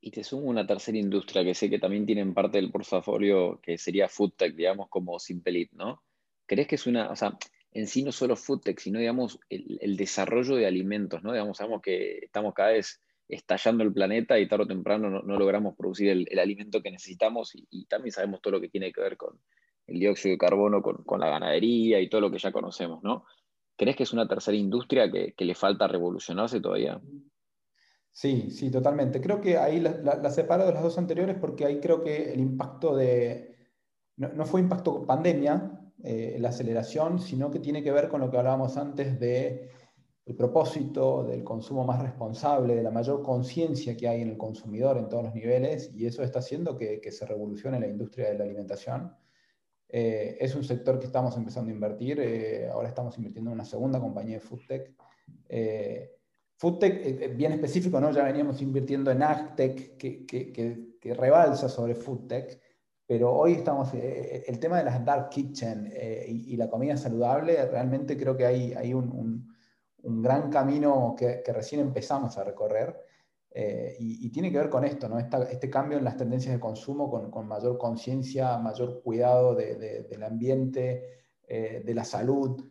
Y 0.00 0.10
te 0.10 0.24
sumo 0.24 0.48
una 0.48 0.66
tercera 0.66 0.96
industria 0.96 1.44
que 1.44 1.54
sé 1.54 1.68
que 1.68 1.78
también 1.78 2.06
tienen 2.06 2.32
parte 2.32 2.56
del 2.56 2.72
portafolio 2.72 3.60
que 3.60 3.76
sería 3.76 4.08
FoodTech, 4.08 4.54
digamos, 4.54 4.88
como 4.88 5.18
Simpelit, 5.18 5.72
¿no? 5.72 6.02
¿Crees 6.46 6.68
que 6.68 6.74
es 6.74 6.86
una, 6.86 7.10
o 7.10 7.16
sea, 7.16 7.38
en 7.70 7.86
sí 7.86 8.02
no 8.02 8.12
solo 8.12 8.34
FoodTech, 8.34 8.78
sino, 8.80 8.98
digamos, 8.98 9.38
el, 9.48 9.78
el 9.80 9.96
desarrollo 9.96 10.56
de 10.56 10.66
alimentos, 10.66 11.22
¿no? 11.22 11.32
Digamos, 11.32 11.58
sabemos 11.58 11.80
que 11.80 12.18
estamos 12.24 12.52
cada 12.52 12.70
vez 12.70 13.00
estallando 13.32 13.82
el 13.82 13.92
planeta 13.92 14.38
y 14.38 14.46
tarde 14.46 14.64
o 14.64 14.66
temprano 14.66 15.08
no, 15.08 15.38
logramos 15.38 15.74
producir 15.74 16.10
el, 16.10 16.38
alimento 16.38 16.82
que 16.82 16.90
necesitamos 16.90 17.52
y, 17.54 17.86
también 17.86 18.12
sabemos 18.12 18.42
todo 18.42 18.52
lo 18.52 18.60
que 18.60 18.68
tiene 18.68 18.92
que 18.92 19.00
ver 19.00 19.16
con 19.16 19.38
el 19.86 19.98
dióxido 19.98 20.32
de 20.32 20.38
carbono, 20.38 20.82
con, 20.82 21.20
la 21.20 21.28
ganadería 21.28 22.00
y 22.00 22.08
todo 22.08 22.20
lo 22.20 22.30
que 22.30 22.38
ya 22.38 22.52
conocemos, 22.52 23.02
¿no? 23.02 23.24
¿Crees 23.76 23.96
que 23.96 24.02
es 24.02 24.12
una 24.12 24.28
tercera 24.28 24.56
industria 24.56 25.10
que, 25.10 25.34
le 25.36 25.54
falta 25.54 25.88
revolucionarse 25.88 26.60
todavía? 26.60 27.00
Sí, 28.12 28.50
sí, 28.50 28.70
totalmente. 28.70 29.20
Creo 29.20 29.40
que 29.40 29.56
ahí 29.56 29.80
la, 29.80 30.30
separo 30.30 30.66
de 30.66 30.74
las 30.74 30.82
dos 30.82 30.98
anteriores 30.98 31.36
porque 31.40 31.64
ahí 31.64 31.80
creo 31.80 32.02
que 32.02 32.32
el 32.32 32.40
impacto 32.40 32.94
de... 32.94 33.56
No, 34.16 34.44
fue 34.44 34.60
impacto 34.60 35.06
pandemia, 35.06 35.80
eh, 36.04 36.36
la 36.38 36.50
aceleración, 36.50 37.18
sino 37.18 37.50
que 37.50 37.58
tiene 37.58 37.82
que 37.82 37.90
ver 37.90 38.08
con 38.08 38.20
lo 38.20 38.30
que 38.30 38.36
hablábamos 38.36 38.76
antes 38.76 39.18
de 39.18 39.70
el 40.24 40.36
propósito 40.36 41.24
del 41.24 41.42
consumo 41.42 41.84
más 41.84 42.00
responsable, 42.00 42.76
de 42.76 42.82
la 42.82 42.90
mayor 42.90 43.22
conciencia 43.22 43.96
que 43.96 44.06
hay 44.06 44.22
en 44.22 44.30
el 44.30 44.36
consumidor 44.36 44.96
en 44.96 45.08
todos 45.08 45.24
los 45.24 45.34
niveles, 45.34 45.90
y 45.94 46.06
eso 46.06 46.22
está 46.22 46.38
haciendo 46.38 46.76
que, 46.76 47.00
se 47.10 47.26
revolucione 47.26 47.80
la 47.80 47.88
industria 47.88 48.28
de 48.28 48.38
la 48.38 48.44
alimentación. 48.44 49.14
Eh, 49.88 50.38
es 50.40 50.54
un 50.54 50.64
sector 50.64 50.98
que 50.98 51.06
estamos 51.06 51.36
empezando 51.36 51.70
a 51.70 51.74
invertir. 51.74 52.20
Eh, 52.20 52.68
ahora 52.70 52.88
estamos 52.88 53.16
invirtiendo 53.18 53.50
en 53.50 53.54
una 53.54 53.64
segunda 53.64 54.00
compañía 54.00 54.36
de 54.36 54.40
FoodTech. 54.40 54.94
Eh, 55.48 56.10
FoodTech, 56.56 57.36
bien 57.36 57.52
específico, 57.52 58.00
¿no? 58.00 58.12
ya 58.12 58.22
veníamos 58.22 58.62
invirtiendo 58.62 59.10
en 59.10 59.22
AgTech, 59.22 59.96
que, 59.96 60.24
que, 60.24 61.14
rebalsa 61.14 61.68
sobre 61.68 61.96
FoodTech, 61.96 62.60
pero 63.04 63.34
hoy 63.34 63.54
estamos, 63.54 63.92
el 63.92 64.58
tema 64.60 64.78
de 64.78 64.84
las 64.84 65.04
dark 65.04 65.30
kitchen 65.30 65.92
y, 66.28 66.56
la 66.56 66.70
comida 66.70 66.96
saludable, 66.96 67.66
realmente 67.66 68.16
creo 68.16 68.36
que 68.36 68.46
hay, 68.46 68.72
hay 68.74 68.94
un, 68.94 69.10
un, 69.10 69.51
gran 70.02 70.50
camino 70.50 71.14
que, 71.16 71.42
recién 71.52 71.80
empezamos 71.80 72.36
a 72.38 72.44
recorrer. 72.44 72.96
Eh, 73.54 73.96
y, 73.98 74.30
tiene 74.30 74.50
que 74.50 74.56
ver 74.56 74.70
con 74.70 74.82
esto, 74.84 75.08
¿no? 75.10 75.18
este 75.18 75.68
cambio 75.68 75.98
en 75.98 76.04
las 76.04 76.16
tendencias 76.16 76.54
de 76.54 76.60
consumo 76.60 77.10
con, 77.10 77.46
mayor 77.46 77.76
conciencia, 77.76 78.56
mayor 78.56 79.02
cuidado 79.02 79.54
del 79.54 80.22
ambiente, 80.22 81.26
eh, 81.46 81.82
de 81.84 81.94
la 81.94 82.02
salud, 82.02 82.64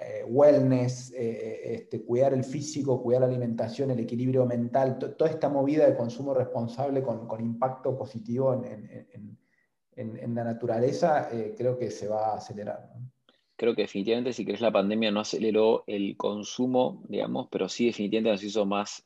eh, 0.00 0.24
wellness, 0.26 1.12
este, 1.14 2.02
cuidar 2.02 2.32
el 2.32 2.44
físico, 2.44 3.02
cuidar 3.02 3.20
la 3.20 3.28
alimentación, 3.28 3.90
el 3.90 4.00
equilibrio 4.00 4.46
mental, 4.46 4.98
toda 4.98 5.30
esta 5.30 5.50
movida 5.50 5.86
de 5.86 5.94
consumo 5.94 6.32
responsable 6.32 7.02
con, 7.02 7.28
impacto 7.40 7.94
positivo 7.94 8.54
en, 8.64 10.34
la 10.34 10.44
naturaleza, 10.44 11.28
creo 11.58 11.76
que 11.76 11.90
se 11.90 12.08
va 12.08 12.32
a 12.32 12.36
acelerar. 12.36 12.90
Creo 13.62 13.76
que 13.76 13.82
definitivamente, 13.82 14.32
si 14.32 14.44
querés, 14.44 14.60
la 14.60 14.72
pandemia 14.72 15.12
no 15.12 15.20
aceleró 15.20 15.84
el 15.86 16.16
consumo, 16.16 17.04
digamos, 17.08 17.46
pero 17.48 17.68
sí 17.68 17.86
definitivamente 17.86 18.32
nos 18.32 18.42
hizo 18.42 18.66
más 18.66 19.04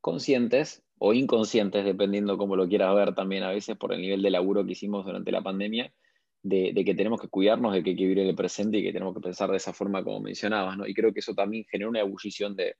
conscientes 0.00 0.82
o 0.98 1.14
inconscientes, 1.14 1.84
dependiendo 1.84 2.36
cómo 2.36 2.56
lo 2.56 2.68
quieras 2.68 2.92
ver 2.96 3.14
también 3.14 3.44
a 3.44 3.50
veces 3.50 3.76
por 3.76 3.92
el 3.92 4.00
nivel 4.00 4.20
de 4.20 4.30
laburo 4.30 4.66
que 4.66 4.72
hicimos 4.72 5.06
durante 5.06 5.30
la 5.30 5.42
pandemia, 5.42 5.94
de, 6.42 6.74
que 6.84 6.92
tenemos 6.96 7.20
que 7.20 7.28
cuidarnos, 7.28 7.72
de 7.72 7.84
que 7.84 7.90
hay 7.90 7.96
que 7.96 8.02
vivir 8.02 8.18
el 8.18 8.34
presente 8.34 8.78
y 8.78 8.82
que 8.82 8.92
tenemos 8.92 9.14
que 9.14 9.20
pensar 9.20 9.48
de 9.48 9.58
esa 9.58 9.72
forma 9.72 10.02
como 10.02 10.18
mencionabas, 10.18 10.76
¿no? 10.76 10.84
Y 10.84 10.92
creo 10.92 11.12
que 11.12 11.20
eso 11.20 11.32
también 11.32 11.64
genera 11.70 11.88
una 11.88 12.00
ebullición 12.00 12.56
de, 12.56 12.74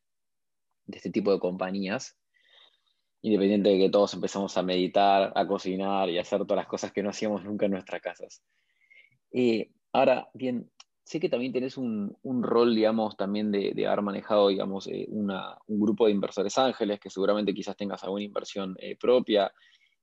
este 0.88 1.10
tipo 1.10 1.32
de 1.32 1.38
compañías, 1.38 2.18
independiente 3.20 3.68
de 3.68 3.78
que 3.78 3.88
todos 3.88 4.14
empezamos 4.14 4.56
a 4.56 4.64
meditar, 4.64 5.32
a 5.36 5.46
cocinar 5.46 6.10
y 6.10 6.18
a 6.18 6.22
hacer 6.22 6.40
todas 6.40 6.56
las 6.56 6.66
cosas 6.66 6.90
que 6.90 7.04
no 7.04 7.10
hacíamos 7.10 7.44
nunca 7.44 7.66
en 7.66 7.70
nuestras 7.70 8.02
casas. 8.02 8.42
Eh, 9.30 9.70
ahora, 9.92 10.28
bien, 10.34 10.70
sé 11.04 11.20
que 11.20 11.28
también 11.28 11.52
tenés 11.52 11.76
un, 11.76 12.16
rol, 12.42 12.74
digamos, 12.74 13.16
también 13.16 13.50
de, 13.52 13.86
haber 13.86 14.02
manejado, 14.02 14.48
digamos, 14.48 14.86
eh, 14.86 15.06
un 15.08 15.30
grupo 15.68 16.06
de 16.06 16.12
inversores 16.12 16.56
ángeles, 16.58 17.00
que 17.00 17.10
seguramente 17.10 17.54
quizás 17.54 17.76
tengas 17.76 18.02
alguna 18.02 18.22
inversión 18.22 18.76
eh, 18.78 18.96
propia. 18.96 19.52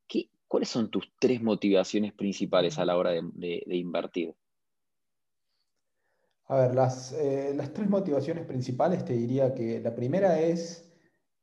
¿Qué, 0.08 0.29
¿Cuáles 0.48 0.69
son 0.69 0.89
tus 0.89 1.12
tres 1.19 1.41
motivaciones 1.41 2.13
principales 2.13 2.77
a 2.79 2.86
la 2.86 2.98
hora 2.98 3.12
de, 3.12 3.63
invertir? 3.69 4.36
A 6.46 6.55
ver, 6.55 6.72
eh, 6.72 7.53
las, 7.55 7.74
tres 7.74 7.89
motivaciones 7.89 8.46
principales 8.46 9.05
te 9.05 9.13
diría 9.13 9.53
que 9.53 9.79
la 9.79 9.96
primera 9.96 10.39
es, 10.39 10.86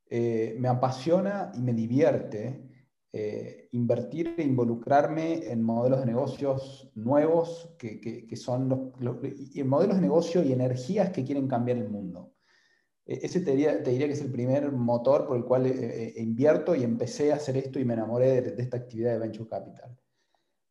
me 0.09 0.67
apasiona 0.69 1.51
y 1.55 1.61
me 1.61 1.73
divierte 1.73 2.66
eh, 3.13 3.69
invertir 3.71 4.35
e 4.37 4.43
involucrarme 4.43 5.49
en 5.49 5.63
modelos 5.63 6.01
de 6.01 6.07
negocios 6.07 6.91
nuevos, 6.93 7.73
que, 7.79 8.27
son 8.35 8.93
los, 8.99 9.15
modelos 9.65 9.95
de 9.95 10.01
negocio 10.01 10.43
y 10.43 10.51
energías 10.51 11.11
que 11.11 11.23
quieren 11.23 11.47
cambiar 11.47 11.77
el 11.77 11.89
mundo. 11.89 12.33
E, 13.05 13.25
ese 13.25 13.39
te 13.39 13.51
diría, 13.51 13.81
que 13.81 14.11
es 14.11 14.21
el 14.21 14.31
primer 14.31 14.71
motor 14.73 15.25
por 15.25 15.37
el 15.37 15.45
cual 15.45 15.67
eh, 15.67 16.15
eh, 16.17 16.21
invierto 16.21 16.75
y 16.75 16.83
empecé 16.83 17.31
a 17.31 17.37
hacer 17.37 17.55
esto 17.55 17.79
y 17.79 17.85
me 17.85 17.93
enamoré 17.93 18.41
de, 18.41 18.61
esta 18.61 18.77
actividad 18.77 19.13
de 19.13 19.19
Venture 19.19 19.49
Capital. 19.49 19.97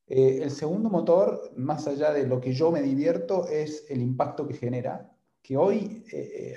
el 0.06 0.50
segundo 0.50 0.90
motor, 0.90 1.52
más 1.56 1.88
allá 1.88 2.12
de 2.12 2.26
lo 2.26 2.40
que 2.40 2.52
yo 2.52 2.70
me 2.70 2.82
divierto, 2.82 3.48
es 3.48 3.86
el 3.88 4.02
impacto 4.02 4.46
que 4.46 4.54
genera, 4.54 5.10
que 5.42 5.56
hoy 5.56 6.04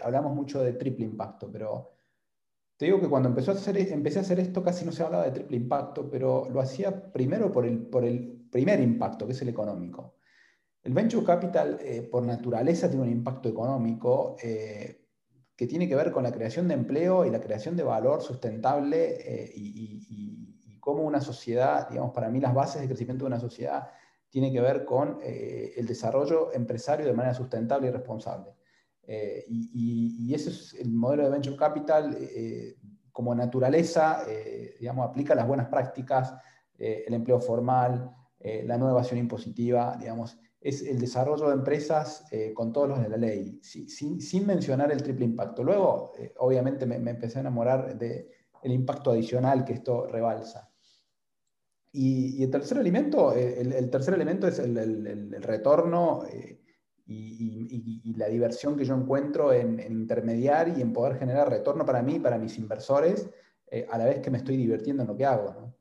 hablamos 0.04 0.36
mucho 0.36 0.62
de 0.62 0.74
triple 0.74 1.06
impacto, 1.06 1.50
pero 1.52 1.99
te 2.80 2.86
digo 2.86 3.02
que 3.02 3.10
cuando 3.10 3.28
hacer, 3.38 3.78
empecé 3.78 4.20
a 4.20 4.22
hacer 4.22 4.40
esto 4.40 4.64
casi 4.64 4.86
no 4.86 4.94
se 4.94 5.04
hablaba 5.04 5.26
de 5.26 5.32
triple 5.32 5.58
impacto, 5.58 6.10
pero 6.10 6.48
lo 6.50 6.62
hacía 6.62 7.12
primero 7.12 7.52
por 7.52 7.66
el, 7.66 7.78
por 7.78 8.06
el 8.06 8.48
primer 8.50 8.80
impacto, 8.80 9.26
que 9.26 9.34
es 9.34 9.42
el 9.42 9.50
económico. 9.50 10.16
El 10.82 10.94
venture 10.94 11.26
capital, 11.26 11.78
eh, 11.82 12.08
por 12.10 12.24
naturaleza, 12.24 12.88
tiene 12.88 13.04
un 13.04 13.12
impacto 13.12 13.50
económico 13.50 14.38
eh, 14.42 15.10
que 15.58 15.68
tiene 15.68 15.90
que 15.90 15.96
ver 15.96 16.10
con 16.10 16.24
la 16.24 16.32
creación 16.32 16.70
de 16.70 16.76
empleo 16.76 17.26
y 17.26 17.32
la 17.32 17.42
creación 17.42 17.76
de 17.76 17.84
valor 17.84 18.22
sustentable 18.22 19.18
eh, 19.26 19.52
y, 19.54 20.06
y, 20.10 20.80
cómo 20.80 21.04
una 21.04 21.20
sociedad, 21.20 21.90
digamos, 21.90 22.14
para 22.14 22.30
mí 22.30 22.40
las 22.40 22.54
bases 22.54 22.82
de 22.82 22.88
crecimiento 22.88 23.26
de 23.26 23.28
una 23.28 23.42
sociedad 23.42 23.90
tiene 24.30 24.54
que 24.54 24.62
ver 24.62 24.86
con 24.86 25.20
el 25.22 25.86
desarrollo 25.86 26.54
empresario 26.54 27.06
de 27.06 27.14
manera 27.14 27.34
sustentable 27.34 27.90
y 27.90 27.92
responsable. 27.92 28.59
Eh, 29.12 29.44
y, 29.50 30.32
ese 30.36 30.52
es 30.52 30.76
el 30.76 30.92
modelo 30.92 31.24
de 31.24 31.32
Venture 31.32 31.58
Capital, 31.58 32.16
eh, 32.20 32.76
como 33.12 33.34
naturaleza, 33.34 34.24
eh, 34.28 34.76
digamos, 34.80 35.10
aplica 35.10 35.34
las 35.34 35.48
buenas 35.48 35.68
prácticas, 35.68 36.36
el 36.78 37.14
empleo 37.14 37.42
formal, 37.42 38.10
la 38.40 38.78
nueva 38.78 39.00
evasión 39.00 39.20
impositiva, 39.20 39.98
digamos, 40.00 40.40
es 40.62 40.82
el 40.84 40.98
desarrollo 40.98 41.48
de 41.48 41.56
empresas 41.56 42.24
con 42.54 42.72
todos 42.72 42.88
los 42.88 43.02
de 43.02 43.10
la 43.10 43.18
ley, 43.18 43.60
sin, 43.62 44.22
sin 44.22 44.48
mencionar 44.48 44.90
el 44.90 45.04
triple 45.04 45.26
impacto. 45.26 45.62
Luego, 45.62 46.14
obviamente, 46.38 46.86
me, 46.86 46.96
empecé 46.96 47.40
a 47.40 47.42
enamorar 47.42 47.98
del 47.98 48.30
impacto 48.64 49.12
adicional 49.12 49.66
que 49.66 49.74
esto 49.74 50.08
rebalsa. 50.08 50.72
Y, 51.92 52.42
el 52.42 52.50
tercer 52.50 52.78
elemento, 52.78 53.34
el, 53.34 53.90
tercer 53.90 54.14
elemento 54.14 54.48
es 54.48 54.60
el, 54.60 54.78
el 54.78 55.44
retorno 55.44 56.24
y, 57.10 58.14
la 58.16 58.28
diversión 58.28 58.78
que 58.78 58.86
yo 58.86 58.96
encuentro 58.96 59.54
en, 59.54 59.80
intermediar 59.80 60.78
y 60.78 60.82
en 60.82 60.94
poder 60.94 61.18
generar 61.18 61.50
retorno 61.50 61.86
para 61.86 62.02
mí, 62.02 62.20
para 62.20 62.38
mis 62.38 62.58
inversores, 62.58 63.30
eh, 63.72 63.88
a 63.90 63.98
la 63.98 64.06
vez 64.06 64.20
que 64.20 64.30
me 64.30 64.38
estoy 64.38 64.58
divirtiendo 64.58 65.04
en 65.04 65.08
lo 65.08 65.16
que 65.16 65.26
hago. 65.26 65.74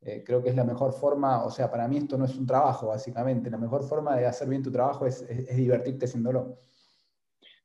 Eh, 0.00 0.22
creo 0.24 0.42
que 0.42 0.50
es 0.50 0.56
la 0.56 0.64
mejor 0.64 0.92
forma, 0.92 1.44
o 1.44 1.50
sea, 1.50 1.70
para 1.70 1.88
mí 1.88 1.98
esto 1.98 2.18
no 2.18 2.24
es 2.24 2.34
un 2.36 2.46
trabajo, 2.46 2.88
básicamente. 2.88 3.50
La 3.50 3.58
mejor 3.58 3.84
forma 3.84 4.16
de 4.16 4.26
hacer 4.26 4.48
bien 4.48 4.62
tu 4.62 4.70
trabajo 4.70 5.06
es, 5.06 5.26
divertirte 5.54 6.06
haciéndolo. 6.06 6.58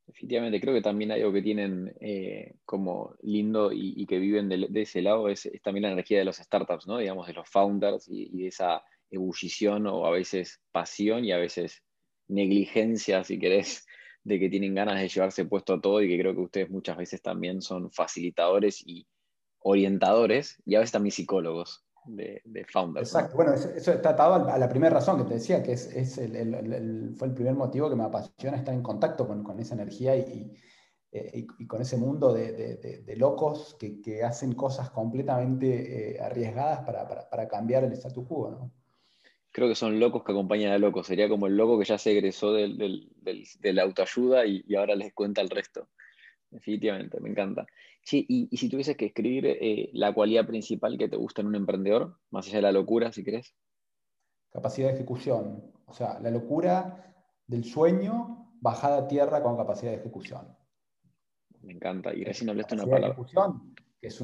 Definitivamente, 0.06 0.60
creo 0.60 0.74
que 0.74 0.82
también 0.82 1.12
algo 1.12 1.32
que 1.32 1.42
tienen 1.42 1.94
eh, 2.00 2.56
como 2.66 3.16
lindo 3.22 3.72
y, 3.72 4.06
que 4.06 4.18
viven 4.18 4.50
de, 4.50 4.82
ese 4.82 5.02
lado, 5.02 5.30
es, 5.30 5.50
también 5.64 5.84
la 5.84 5.92
energía 5.92 6.20
de 6.20 6.26
los 6.26 6.38
startups, 6.38 6.88
¿no? 6.88 6.98
Digamos, 6.98 7.28
de 7.28 7.34
los 7.34 7.48
founders 7.48 8.08
y, 8.08 8.30
y 8.34 8.44
de 8.44 8.48
esa 8.48 8.84
ebullición 9.12 9.86
o 9.88 10.06
a 10.06 10.12
veces 10.12 10.62
pasión 10.72 11.26
y 11.26 11.32
a 11.32 11.38
veces 11.38 11.84
negligencia, 12.30 13.24
si 13.24 13.38
querés, 13.38 13.86
de 14.24 14.40
que 14.40 14.50
tienen 14.50 14.76
ganas 14.76 15.00
de 15.00 15.08
llevarse 15.08 15.46
puesto 15.46 15.74
a 15.74 15.82
todo 15.82 16.02
y 16.02 16.08
que 16.08 16.20
creo 16.20 16.34
que 16.34 16.42
ustedes 16.42 16.70
muchas 16.70 16.98
veces 16.98 17.22
también 17.22 17.62
son 17.62 17.92
facilitadores 17.92 18.82
y 18.86 19.08
orientadores 19.62 20.62
y 20.66 20.76
a 20.76 20.80
veces 20.80 20.94
también 20.94 21.12
psicólogos 21.12 21.86
de, 22.06 22.42
founders. 22.72 23.10
Exacto, 23.10 23.36
bueno, 23.36 23.54
eso, 23.54 23.92
está 23.92 24.10
atado 24.10 24.50
a 24.50 24.58
la 24.58 24.70
primera 24.70 24.96
razón 24.96 25.18
que 25.18 25.26
te 25.26 25.34
decía, 25.36 25.62
que 25.62 25.74
es, 25.74 26.18
el, 26.18 27.14
fue 27.18 27.28
el 27.28 27.34
primer 27.34 27.56
motivo 27.56 27.90
que 27.90 27.96
me 27.96 28.04
apasiona 28.04 28.58
estar 28.58 28.74
en 28.74 28.82
contacto 28.82 29.28
con, 29.28 29.60
esa 29.60 29.76
energía 29.76 30.16
y, 30.16 30.52
eh, 31.12 31.46
con 31.68 31.82
ese 31.82 31.98
mundo 31.98 32.34
de, 32.34 33.16
locos 33.18 33.78
que, 33.80 34.24
hacen 34.24 34.54
cosas 34.54 34.90
completamente 34.90 36.16
eh, 36.16 36.22
arriesgadas 36.22 36.82
para, 36.86 37.08
para, 37.08 37.48
cambiar 37.48 37.84
el 37.84 37.94
statu 37.94 38.28
quo. 38.28 38.50
¿no? 38.52 38.72
Creo 39.52 39.68
que 39.68 39.76
son 39.76 40.00
locos 40.00 40.24
que 40.24 40.32
acompañan 40.32 40.72
a 40.72 40.78
locos. 40.78 41.08
Sería 41.08 41.30
como 41.30 41.48
el 41.48 41.58
loco 41.58 41.80
que 41.80 41.86
ya 41.86 41.98
se 41.98 42.12
egresó 42.12 42.54
del, 42.54 43.12
de 43.22 43.74
la 43.74 43.84
autoayuda 43.84 44.46
y, 44.46 44.64
ahora 44.76 44.96
les 44.96 45.14
cuenta 45.14 45.42
el 45.42 45.50
resto. 45.50 45.90
Definitivamente, 46.50 47.20
me 47.20 47.30
encanta. 47.30 47.68
Sí, 48.04 48.26
y, 48.28 48.56
si 48.58 48.70
tuvieses 48.70 48.98
que 48.98 49.06
escribir 49.06 49.46
eh, 49.46 49.90
la 49.94 50.14
cualidad 50.14 50.48
principal 50.48 50.98
que 50.98 51.10
te 51.10 51.18
gusta 51.18 51.42
en 51.42 51.48
un 51.48 51.56
emprendedor, 51.56 52.18
más 52.32 52.48
allá 52.48 52.58
de 52.58 52.62
la 52.64 52.72
locura, 52.72 53.12
si 53.12 53.24
querés. 53.24 53.56
Capacidad 54.52 54.88
de 54.90 54.96
ejecución. 54.96 55.72
O 55.86 55.94
sea, 55.94 56.20
la 56.20 56.32
locura 56.32 57.14
del 57.46 57.66
sueño 57.66 58.54
bajada 58.62 59.00
a 59.00 59.08
tierra 59.08 59.44
con 59.44 59.58
capacidad 59.58 59.92
de 59.92 59.98
ejecución. 59.98 60.56
Me 61.62 61.74
encanta. 61.74 62.14
Y 62.14 62.24
recién 62.24 62.50
hablaste 62.50 62.76
una 62.76 62.86
palabra 62.86 63.16
que 64.00 64.08
es, 64.08 64.22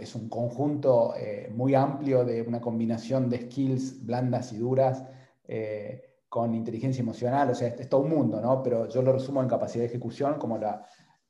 es, 0.00 0.14
un, 0.14 0.28
conjunto 0.28 1.14
eh, 1.14 1.50
muy 1.54 1.74
amplio 1.74 2.24
de 2.24 2.42
una 2.42 2.60
combinación 2.60 3.28
de 3.28 3.42
skills 3.42 4.04
blandas 4.04 4.52
y 4.52 4.58
duras 4.58 5.04
eh, 5.44 6.22
con 6.28 6.54
inteligencia 6.54 7.02
emocional, 7.02 7.50
o 7.50 7.54
sea, 7.54 7.68
es, 7.68 7.88
todo 7.88 8.02
un 8.02 8.10
mundo, 8.10 8.40
¿no? 8.40 8.62
Pero 8.62 8.88
yo 8.88 9.02
lo 9.02 9.12
resumo 9.12 9.42
en 9.42 9.48
capacidad 9.48 9.82
de 9.82 9.88
ejecución 9.88 10.38
como 10.38 10.58
la, 10.58 10.84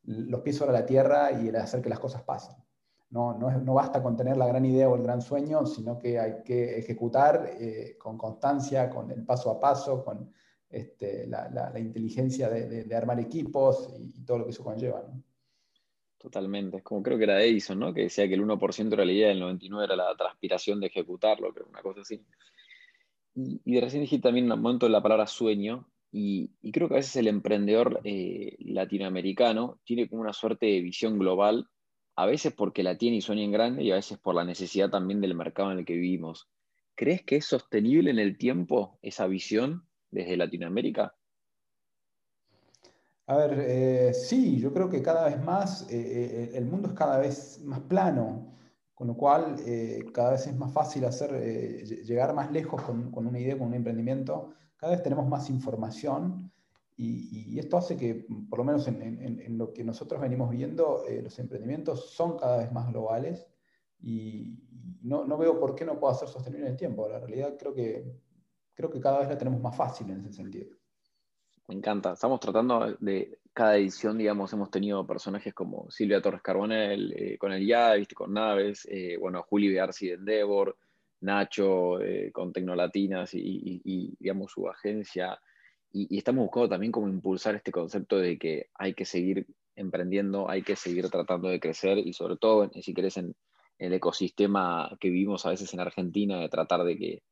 los 0.05 0.41
pies 0.43 0.57
sobre 0.57 0.73
la 0.73 0.87
tierra 0.87 1.33
y 1.33 1.49
el 1.49 1.57
hacer 1.57 1.83
que 1.83 1.89
las 1.89 1.99
cosas 1.99 2.23
pasen. 2.23 2.57
No, 3.11 3.39
no, 3.39 3.75
basta 3.75 4.03
con 4.03 4.17
tener 4.17 4.37
la 4.37 4.47
gran 4.47 4.67
idea 4.67 4.89
o 4.89 4.95
el 4.95 5.03
gran 5.03 5.23
sueño, 5.23 5.65
sino 5.65 5.99
que 5.99 6.19
hay 6.19 6.43
que 6.45 6.79
ejecutar 6.79 7.53
eh, 7.59 7.97
con 7.99 8.19
constancia, 8.19 8.91
con 8.91 9.11
el 9.11 9.25
paso 9.25 9.51
a 9.51 9.59
paso, 9.59 10.05
con 10.05 10.31
este, 10.69 11.27
la, 11.27 11.73
inteligencia 11.79 12.51
de, 12.51 12.95
armar 12.95 13.19
equipos 13.19 13.89
y, 13.99 14.19
y, 14.19 14.25
todo 14.27 14.39
lo 14.39 14.45
que 14.45 14.51
eso 14.51 14.63
conlleva. 14.63 15.03
¿no? 15.09 15.23
Totalmente. 16.19 16.79
Es 16.79 16.83
como 16.83 17.03
creo 17.03 17.17
que 17.17 17.25
era 17.25 17.43
Edison, 17.43 17.79
¿no? 17.79 17.95
Que 17.95 18.03
decía 18.03 18.27
que 18.27 18.35
el 18.35 18.43
1% 18.43 18.93
era 18.93 19.05
la 19.05 19.13
idea, 19.13 19.31
el 19.31 19.41
99% 19.41 19.85
era 19.85 19.97
la 19.97 20.17
transpiración 20.17 20.81
de 20.81 20.89
ejecutarlo, 20.89 21.55
que 21.55 21.63
una 21.63 21.81
cosa 21.81 22.01
así. 22.01 22.21
Y, 23.35 23.61
y 23.65 23.81
recién 23.81 24.03
dijiste 24.03 24.29
también 24.29 24.51
un 24.51 24.61
momento 24.61 24.87
de 24.87 24.93
la 24.93 25.03
palabra 25.03 25.27
sueño, 25.27 25.89
y, 26.11 26.51
creo 26.73 26.89
que 26.89 26.95
a 26.95 26.99
veces 26.99 27.17
el 27.17 27.29
emprendedor 27.29 28.01
eh, 28.05 28.57
latinoamericano 28.61 29.81
tiene 29.85 30.09
como 30.09 30.23
una 30.23 30.33
suerte 30.33 30.67
de 30.67 30.81
visión 30.81 31.19
global, 31.19 31.69
a 32.17 32.27
veces 32.27 32.53
porque 32.55 32.83
la 32.83 32.97
tiene 32.97 33.19
y 33.19 33.21
sueña 33.21 33.43
en 33.43 33.53
grande, 33.53 33.85
y 33.85 33.93
a 33.93 33.97
veces 33.97 34.19
por 34.19 34.35
la 34.35 34.45
necesidad 34.45 34.91
también 34.91 35.21
del 35.21 35.35
mercado 35.35 35.73
en 35.73 35.79
el 35.79 35.85
que 35.85 35.95
vivimos. 35.95 36.49
¿Crees 36.95 37.23
que 37.23 37.37
es 37.37 37.45
sostenible 37.45 38.11
en 38.11 38.19
el 38.19 38.39
tiempo 38.39 38.99
esa 39.03 39.27
visión 39.27 39.87
desde 40.11 40.37
Latinoamérica? 40.37 41.15
A 43.29 43.37
ver, 43.37 43.53
eh, 43.61 44.15
sí, 44.15 44.59
yo 44.59 44.73
creo 44.73 44.89
que 44.89 45.03
cada 45.03 45.27
vez 45.27 45.41
más 45.45 45.87
eh, 45.91 46.51
el 46.55 46.65
mundo 46.65 46.89
es 46.89 46.95
cada 46.95 47.19
vez 47.19 47.61
más 47.63 47.81
plano, 47.81 48.55
con 48.95 49.07
lo 49.07 49.17
cual 49.17 49.57
cada 50.13 50.33
vez 50.33 50.47
es 50.49 50.57
más 50.57 50.73
fácil 50.73 51.05
hacer, 51.05 51.31
llegar 52.05 52.35
más 52.35 52.51
lejos 52.51 52.83
con, 52.83 53.13
una 53.15 53.39
idea, 53.39 53.57
con 53.57 53.69
un 53.69 53.75
emprendimiento, 53.75 54.51
cada 54.77 54.93
vez 54.93 55.03
tenemos 55.03 55.29
más 55.29 55.51
información 55.51 56.51
y, 57.01 57.59
esto 57.59 57.77
hace 57.77 57.97
que, 57.97 58.27
por 58.51 58.59
lo 58.59 58.65
menos 58.65 58.89
en, 58.89 59.57
lo 59.57 59.73
que 59.73 59.85
nosotros 59.85 60.21
venimos 60.21 60.51
viendo, 60.51 61.05
eh, 61.07 61.23
los 61.23 61.39
emprendimientos 61.39 62.11
son 62.11 62.37
cada 62.37 62.59
vez 62.59 62.73
más 62.73 62.89
globales 62.89 63.47
y 64.01 64.59
no, 65.03 65.39
veo 65.39 65.61
por 65.61 65.77
qué 65.77 65.85
no 65.85 66.01
pueda 66.01 66.15
ser 66.15 66.29
sostenible 66.29 66.67
en 66.67 66.73
el 66.73 66.77
tiempo. 66.77 67.09
La 67.09 67.21
realidad 67.21 67.57
creo 67.57 67.73
que, 67.73 68.21
creo 68.75 68.91
que 68.91 69.01
cada 69.01 69.21
vez 69.21 69.29
la 69.29 69.39
tenemos 69.39 69.61
más 69.61 69.77
fácil 69.77 70.11
en 70.11 70.21
ese 70.21 70.33
sentido. 70.33 70.78
Me 71.69 71.75
encanta. 71.75 72.15
Estamos 72.15 72.41
tratando 72.41 72.97
de, 72.99 73.39
cada 73.53 73.77
edición, 73.77 74.17
digamos, 74.17 74.51
hemos 74.55 74.71
tenido 74.71 75.07
personajes 75.07 75.53
como 75.53 75.91
Silvia 75.91 76.23
Torres 76.23 76.41
Carbonell, 76.41 77.13
eh, 77.13 77.37
con 77.37 77.53
el 77.53 77.67
YA, 77.67 77.95
¿viste? 77.95 78.15
con 78.15 78.33
Naves, 78.33 78.89
eh, 78.91 79.19
bueno, 79.19 79.43
Juli 79.43 79.69
Bearsi 79.69 80.09
de 80.09 80.15
Endeavor, 80.15 80.79
Nacho 81.21 82.01
eh, 82.01 82.33
con 82.33 82.55
Tecnolatinas 82.55 83.35
y, 83.35 83.83
y, 83.85 84.17
digamos, 84.19 84.51
su 84.53 84.67
agencia. 84.67 85.39
Y, 85.93 86.17
estamos 86.17 86.45
buscando 86.45 86.71
también 86.71 86.91
cómo 86.91 87.07
impulsar 87.07 87.55
este 87.55 87.71
concepto 87.71 88.17
de 88.17 88.39
que 88.39 88.71
hay 88.75 88.95
que 88.95 89.05
seguir 89.05 89.47
emprendiendo, 89.77 90.49
hay 90.49 90.63
que 90.63 90.75
seguir 90.75 91.11
tratando 91.11 91.49
de 91.49 91.61
crecer 91.61 91.99
y 91.99 92.15
sobre 92.15 92.39
todo, 92.39 92.71
si 92.81 92.95
querés, 92.95 93.19
en, 93.19 93.35
el 93.79 93.93
ecosistema 93.93 94.97
que 94.99 95.11
vivimos 95.11 95.45
a 95.45 95.51
veces 95.51 95.73
en 95.75 95.81
Argentina, 95.81 96.41
de 96.41 96.49
tratar 96.49 96.83
de 96.85 96.97
que 96.97 97.23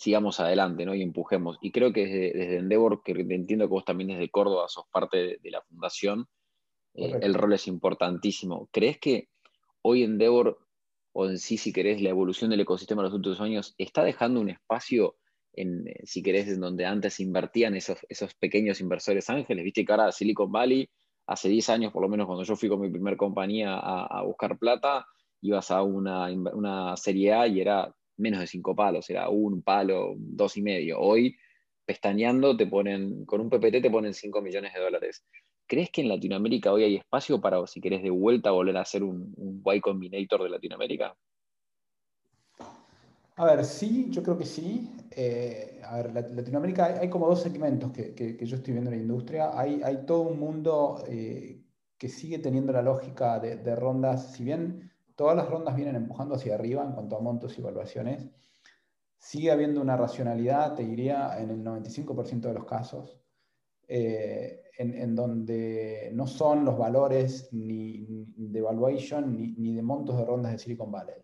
sigamos 0.00 0.40
adelante 0.40 0.86
¿no? 0.86 0.94
y 0.94 1.02
empujemos. 1.02 1.58
Y 1.60 1.72
creo 1.72 1.92
que 1.92 2.06
desde, 2.06 2.56
Endeavor, 2.56 3.02
que 3.02 3.12
entiendo 3.12 3.66
que 3.66 3.74
vos 3.74 3.84
también 3.84 4.08
desde 4.08 4.30
Córdoba 4.30 4.66
sos 4.68 4.86
parte 4.90 5.38
de, 5.42 5.50
la 5.50 5.60
fundación, 5.60 6.26
eh, 6.94 7.18
el 7.20 7.34
rol 7.34 7.52
es 7.52 7.68
importantísimo. 7.68 8.70
¿Crees 8.72 8.98
que 8.98 9.28
hoy 9.82 10.02
Endeavor 10.02 10.58
o 11.12 11.28
en 11.28 11.38
sí, 11.38 11.58
si 11.58 11.70
querés, 11.72 12.00
la 12.00 12.08
evolución 12.08 12.50
del 12.50 12.60
ecosistema 12.60 13.02
en 13.02 13.06
los 13.06 13.14
últimos 13.14 13.40
años, 13.42 13.74
está 13.76 14.02
dejando 14.02 14.40
un 14.40 14.48
espacio, 14.48 15.16
en, 15.52 15.86
eh, 15.88 16.00
si 16.04 16.22
querés, 16.22 16.48
en 16.48 16.60
donde 16.60 16.86
antes 16.86 17.20
invertían 17.20 17.76
esos, 17.76 17.98
esos 18.08 18.34
pequeños 18.34 18.80
inversores 18.80 19.28
ángeles. 19.28 19.64
Viste 19.64 19.84
que 19.84 19.92
ahora 19.92 20.12
Silicon 20.12 20.50
Valley, 20.50 20.88
hace 21.26 21.50
10 21.50 21.68
años, 21.68 21.92
por 21.92 22.00
lo 22.00 22.08
menos 22.08 22.26
cuando 22.26 22.44
yo 22.44 22.56
fui 22.56 22.70
con 22.70 22.80
mi 22.80 22.90
primer 22.90 23.16
compañía 23.16 23.76
a, 23.76 24.22
buscar 24.22 24.58
plata, 24.58 25.04
ibas 25.42 25.70
a 25.70 25.82
una, 25.82 26.28
una, 26.30 26.96
serie 26.96 27.32
A 27.32 27.46
y 27.46 27.60
era 27.60 27.94
menos 28.20 28.40
de 28.40 28.46
5 28.46 28.74
palos, 28.74 29.08
era 29.10 29.28
un 29.28 29.62
palo, 29.62 30.14
dos 30.16 30.56
y 30.56 30.62
medio. 30.62 31.00
Hoy, 31.00 31.36
pestañeando, 31.84 32.56
te 32.56 32.66
ponen, 32.66 33.24
con 33.24 33.40
un 33.40 33.50
PPT 33.50 33.82
te 33.82 33.90
ponen 33.90 34.14
5 34.14 34.40
millones 34.40 34.72
de 34.74 34.80
dólares. 34.80 35.24
¿Crees 35.66 35.90
que 35.90 36.02
en 36.02 36.08
Latinoamérica 36.08 36.72
hoy 36.72 36.84
hay 36.84 36.96
espacio 36.96 37.40
para, 37.40 37.64
si 37.66 37.80
querés, 37.80 38.02
de 38.02 38.10
vuelta 38.10 38.50
volver 38.50 38.76
a 38.76 38.84
ser 38.84 39.02
un, 39.02 39.32
un 39.36 39.62
Y 39.74 39.80
Combinator 39.80 40.42
de 40.42 40.50
Latinoamérica? 40.50 41.16
A 43.36 43.44
ver, 43.46 43.64
sí, 43.64 44.08
yo 44.10 44.22
creo 44.22 44.36
que 44.36 44.44
sí. 44.44 44.90
Eh, 45.10 45.80
a 45.84 46.02
ver, 46.02 46.30
Latinoamérica 46.32 47.00
hay, 47.00 47.08
como 47.08 47.26
dos 47.26 47.42
segmentos 47.42 47.90
que, 47.90 48.36
yo 48.44 48.56
estoy 48.56 48.74
viendo 48.74 48.90
en 48.90 48.96
la 48.96 49.02
industria. 49.02 49.58
Hay, 49.58 49.80
hay 49.82 50.04
todo 50.04 50.20
un 50.20 50.38
mundo 50.38 51.02
eh, 51.08 51.62
que 51.96 52.08
sigue 52.08 52.38
teniendo 52.38 52.72
la 52.72 52.82
lógica 52.82 53.38
de, 53.40 53.76
rondas, 53.76 54.32
si 54.32 54.44
bien 54.44 54.89
todas 55.16 55.36
las 55.36 55.48
rondas 55.48 55.76
vienen 55.76 55.96
empujando 55.96 56.34
hacia 56.34 56.54
arriba 56.54 56.84
en 56.84 56.92
cuanto 56.92 57.16
a 57.16 57.20
montos 57.20 57.56
y 57.56 57.60
evaluaciones, 57.60 58.28
sigue 59.18 59.50
habiendo 59.50 59.80
una 59.80 59.96
racionalidad, 59.96 60.74
te 60.74 60.84
diría, 60.84 61.38
en 61.38 61.50
el 61.50 61.64
95% 61.64 62.40
de 62.40 62.54
los 62.54 62.64
casos. 62.64 63.20
Eh, 63.92 64.62
en, 64.78 65.14
donde 65.14 66.10
no 66.14 66.26
son 66.26 66.64
los 66.64 66.78
valores 66.78 67.52
ni, 67.52 68.06
de 68.36 68.62
valuation 68.62 69.36
ni, 69.36 69.74
de 69.74 69.82
montos 69.82 70.16
de 70.16 70.24
rondas 70.24 70.52
de 70.52 70.58
Silicon 70.58 70.90
Valley. 70.90 71.16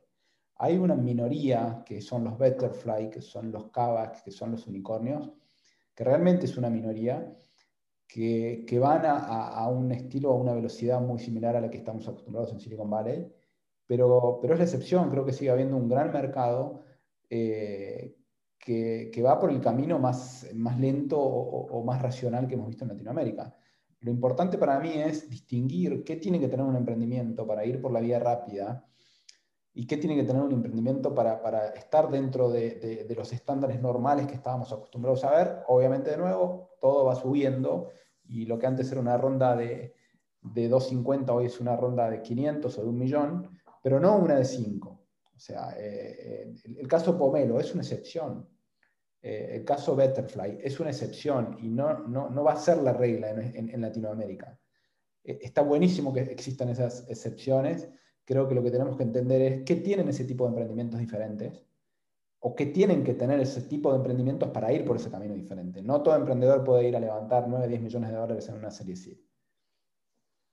Hay 0.56 0.76
una 0.76 0.94
minoría 0.94 1.82
que 1.86 2.00
son 2.02 2.24
los 2.24 2.36
Betterfly, 2.38 3.08
que 3.08 3.22
son 3.22 3.50
los 3.50 3.70
Kavak, 3.70 4.22
que 4.22 4.30
son 4.30 4.52
los 4.52 4.66
unicornios, 4.66 5.32
que 5.94 6.04
realmente 6.04 6.46
es 6.46 6.56
una 6.58 6.68
minoría, 6.68 7.34
que, 8.06 8.64
que 8.66 8.78
van 8.78 9.06
a, 9.06 9.48
a, 9.48 9.68
un 9.68 9.92
estilo, 9.92 10.32
a 10.32 10.36
una 10.36 10.52
velocidad 10.52 11.00
muy 11.00 11.18
similar 11.18 11.56
a 11.56 11.60
la 11.60 11.70
que 11.70 11.78
estamos 11.78 12.06
acostumbrados 12.06 12.52
en 12.52 12.60
Silicon 12.60 12.90
Valley, 12.90 13.26
pero, 13.86 14.38
pero 14.40 14.54
es 14.54 14.58
la 14.58 14.64
excepción, 14.64 15.10
creo 15.10 15.24
que 15.24 15.32
sigue 15.32 15.50
habiendo 15.50 15.76
un 15.76 15.88
gran 15.88 16.12
mercado 16.12 16.82
eh, 17.30 18.16
que, 18.58 19.22
va 19.24 19.38
por 19.38 19.50
el 19.50 19.60
camino 19.60 19.98
más, 19.98 20.48
más 20.54 20.78
lento 20.80 21.20
o, 21.20 21.84
más 21.84 22.02
racional 22.02 22.48
que 22.48 22.54
hemos 22.54 22.66
visto 22.66 22.84
en 22.84 22.90
Latinoamérica. 22.90 23.56
Lo 24.00 24.10
importante 24.10 24.58
para 24.58 24.80
mí 24.80 24.92
es 24.94 25.30
distinguir 25.30 26.02
qué 26.04 26.16
tiene 26.16 26.40
que 26.40 26.48
tener 26.48 26.66
un 26.66 26.76
emprendimiento 26.76 27.46
para 27.46 27.64
ir 27.64 27.80
por 27.80 27.92
la 27.92 28.00
vía 28.00 28.18
rápida 28.18 28.84
y 29.72 29.86
qué 29.86 29.96
tiene 29.98 30.16
que 30.16 30.24
tener 30.24 30.42
un 30.42 30.52
emprendimiento 30.52 31.14
para, 31.14 31.40
para 31.40 31.68
estar 31.68 32.10
dentro 32.10 32.50
de, 32.50 33.04
de, 33.06 33.14
los 33.14 33.32
estándares 33.32 33.80
normales 33.80 34.26
que 34.26 34.34
estábamos 34.34 34.72
acostumbrados 34.72 35.22
a 35.22 35.30
ver. 35.30 35.62
Obviamente, 35.68 36.10
de 36.10 36.16
nuevo, 36.16 36.70
todo 36.80 37.04
va 37.04 37.14
subiendo 37.14 37.90
y 38.24 38.46
lo 38.46 38.58
que 38.58 38.66
antes 38.66 38.90
era 38.90 39.00
una 39.00 39.16
ronda 39.16 39.54
de, 39.54 39.94
de 40.42 40.68
250 40.68 41.32
hoy 41.32 41.46
es 41.46 41.60
una 41.60 41.76
ronda 41.76 42.10
de 42.10 42.22
500 42.22 42.78
o 42.78 42.82
de 42.82 42.88
un 42.88 42.98
millón, 42.98 43.50
pero 43.86 44.00
no 44.00 44.16
una 44.16 44.34
de 44.34 44.44
5. 44.44 44.88
O 44.88 45.38
sea, 45.38 45.76
eh, 45.78 46.16
eh, 46.18 46.54
el 46.76 46.88
caso 46.88 47.16
Pomelo 47.16 47.60
es 47.60 47.72
una 47.72 47.84
excepción. 47.84 48.44
Eh, 49.22 49.50
el 49.52 49.64
caso 49.64 49.94
Betterfly 49.94 50.58
es 50.60 50.80
una 50.80 50.90
excepción 50.90 51.56
y 51.60 51.68
no, 51.68 52.00
no, 52.08 52.42
va 52.42 52.54
a 52.54 52.56
ser 52.56 52.78
la 52.78 52.92
regla 52.92 53.30
en, 53.30 53.80
Latinoamérica. 53.80 54.58
Eh, 55.22 55.38
está 55.40 55.62
buenísimo 55.62 56.12
que 56.12 56.22
existan 56.22 56.70
esas 56.70 57.08
excepciones. 57.08 57.88
Creo 58.24 58.48
que 58.48 58.56
lo 58.56 58.62
que 58.64 58.72
tenemos 58.72 58.96
que 58.96 59.04
entender 59.04 59.40
es 59.40 59.62
qué 59.62 59.76
tienen 59.76 60.08
ese 60.08 60.24
tipo 60.24 60.42
de 60.42 60.48
emprendimientos 60.48 60.98
diferentes 60.98 61.64
o 62.40 62.56
qué 62.56 62.66
tienen 62.66 63.04
que 63.04 63.14
tener 63.14 63.38
ese 63.38 63.62
tipo 63.62 63.92
de 63.92 63.98
emprendimientos 63.98 64.48
para 64.48 64.72
ir 64.72 64.84
por 64.84 64.96
ese 64.96 65.12
camino 65.12 65.34
diferente. 65.34 65.80
No 65.80 66.02
todo 66.02 66.16
emprendedor 66.16 66.64
puede 66.64 66.88
ir 66.88 66.96
a 66.96 67.00
levantar 67.00 67.46
9, 67.46 67.68
10 67.68 67.82
millones 67.82 68.10
de 68.10 68.16
dólares 68.16 68.48
en 68.48 68.56
una 68.56 68.72
serie 68.72 68.96
C. 68.96 69.16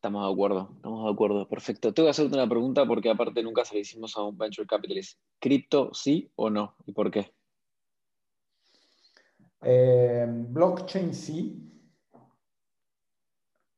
Estamos 0.03 0.27
de 0.27 0.33
acuerdo, 0.33 0.69
estamos 0.75 1.05
de 1.05 1.11
acuerdo. 1.11 1.47
Perfecto. 1.47 1.93
Tengo 1.93 2.07
que 2.07 2.11
hacerte 2.11 2.35
una 2.35 2.49
pregunta 2.49 2.85
porque 2.85 3.09
aparte 3.09 3.41
nunca 3.41 3.63
se 3.63 3.75
le 3.75 3.79
hicimos 3.79 4.17
a 4.17 4.23
un 4.23 4.37
venture 4.37 4.67
capitalist. 4.67 5.17
¿Cripto 5.39 5.93
sí 5.93 6.29
o 6.35 6.49
no? 6.49 6.75
¿Y 6.85 6.91
por 6.91 7.09
qué? 7.09 7.33
Eh, 9.61 10.27
blockchain 10.27 11.15
sí. 11.15 11.71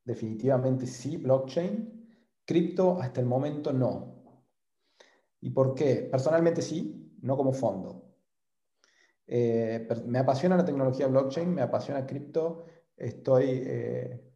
Definitivamente 0.04 0.88
sí, 0.88 1.18
blockchain. 1.18 2.10
Cripto 2.44 3.00
hasta 3.00 3.22
el 3.22 3.28
momento 3.28 3.72
no. 3.72 4.42
¿Y 5.42 5.52
por 5.52 5.76
qué? 5.76 6.08
Personalmente 6.12 6.64
sí, 6.64 7.14
no 7.22 7.38
como 7.38 7.54
fondo. 7.54 8.04
Eh, 9.28 9.88
me 10.08 10.18
apasiona 10.18 10.58
la 10.58 10.66
tecnología 10.66 11.06
blockchain, 11.06 11.54
me 11.54 11.62
apasiona 11.62 12.04
cripto. 12.04 12.66
Estoy 12.98 13.46
eh, 13.64 14.35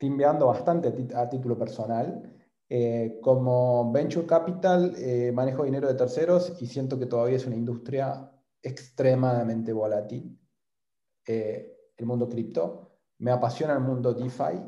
timbeando 0.00 0.46
bastante 0.46 0.92
a, 1.14 1.28
título 1.28 1.56
personal. 1.56 2.36
Eh, 2.72 3.18
como 3.20 3.92
venture 3.92 4.26
capital 4.26 4.94
manejo 5.34 5.64
dinero 5.64 5.88
de 5.88 5.94
terceros 5.94 6.56
y 6.60 6.66
siento 6.66 6.98
que 6.98 7.06
todavía 7.06 7.36
es 7.36 7.46
una 7.46 7.56
industria 7.56 8.30
extremadamente 8.62 9.72
volátil. 9.72 10.38
Eh, 11.26 11.76
el 11.96 12.06
mundo 12.06 12.28
cripto, 12.28 12.90
me 13.18 13.30
apasiona 13.30 13.74
el 13.74 13.80
mundo 13.80 14.14
DeFi, 14.14 14.58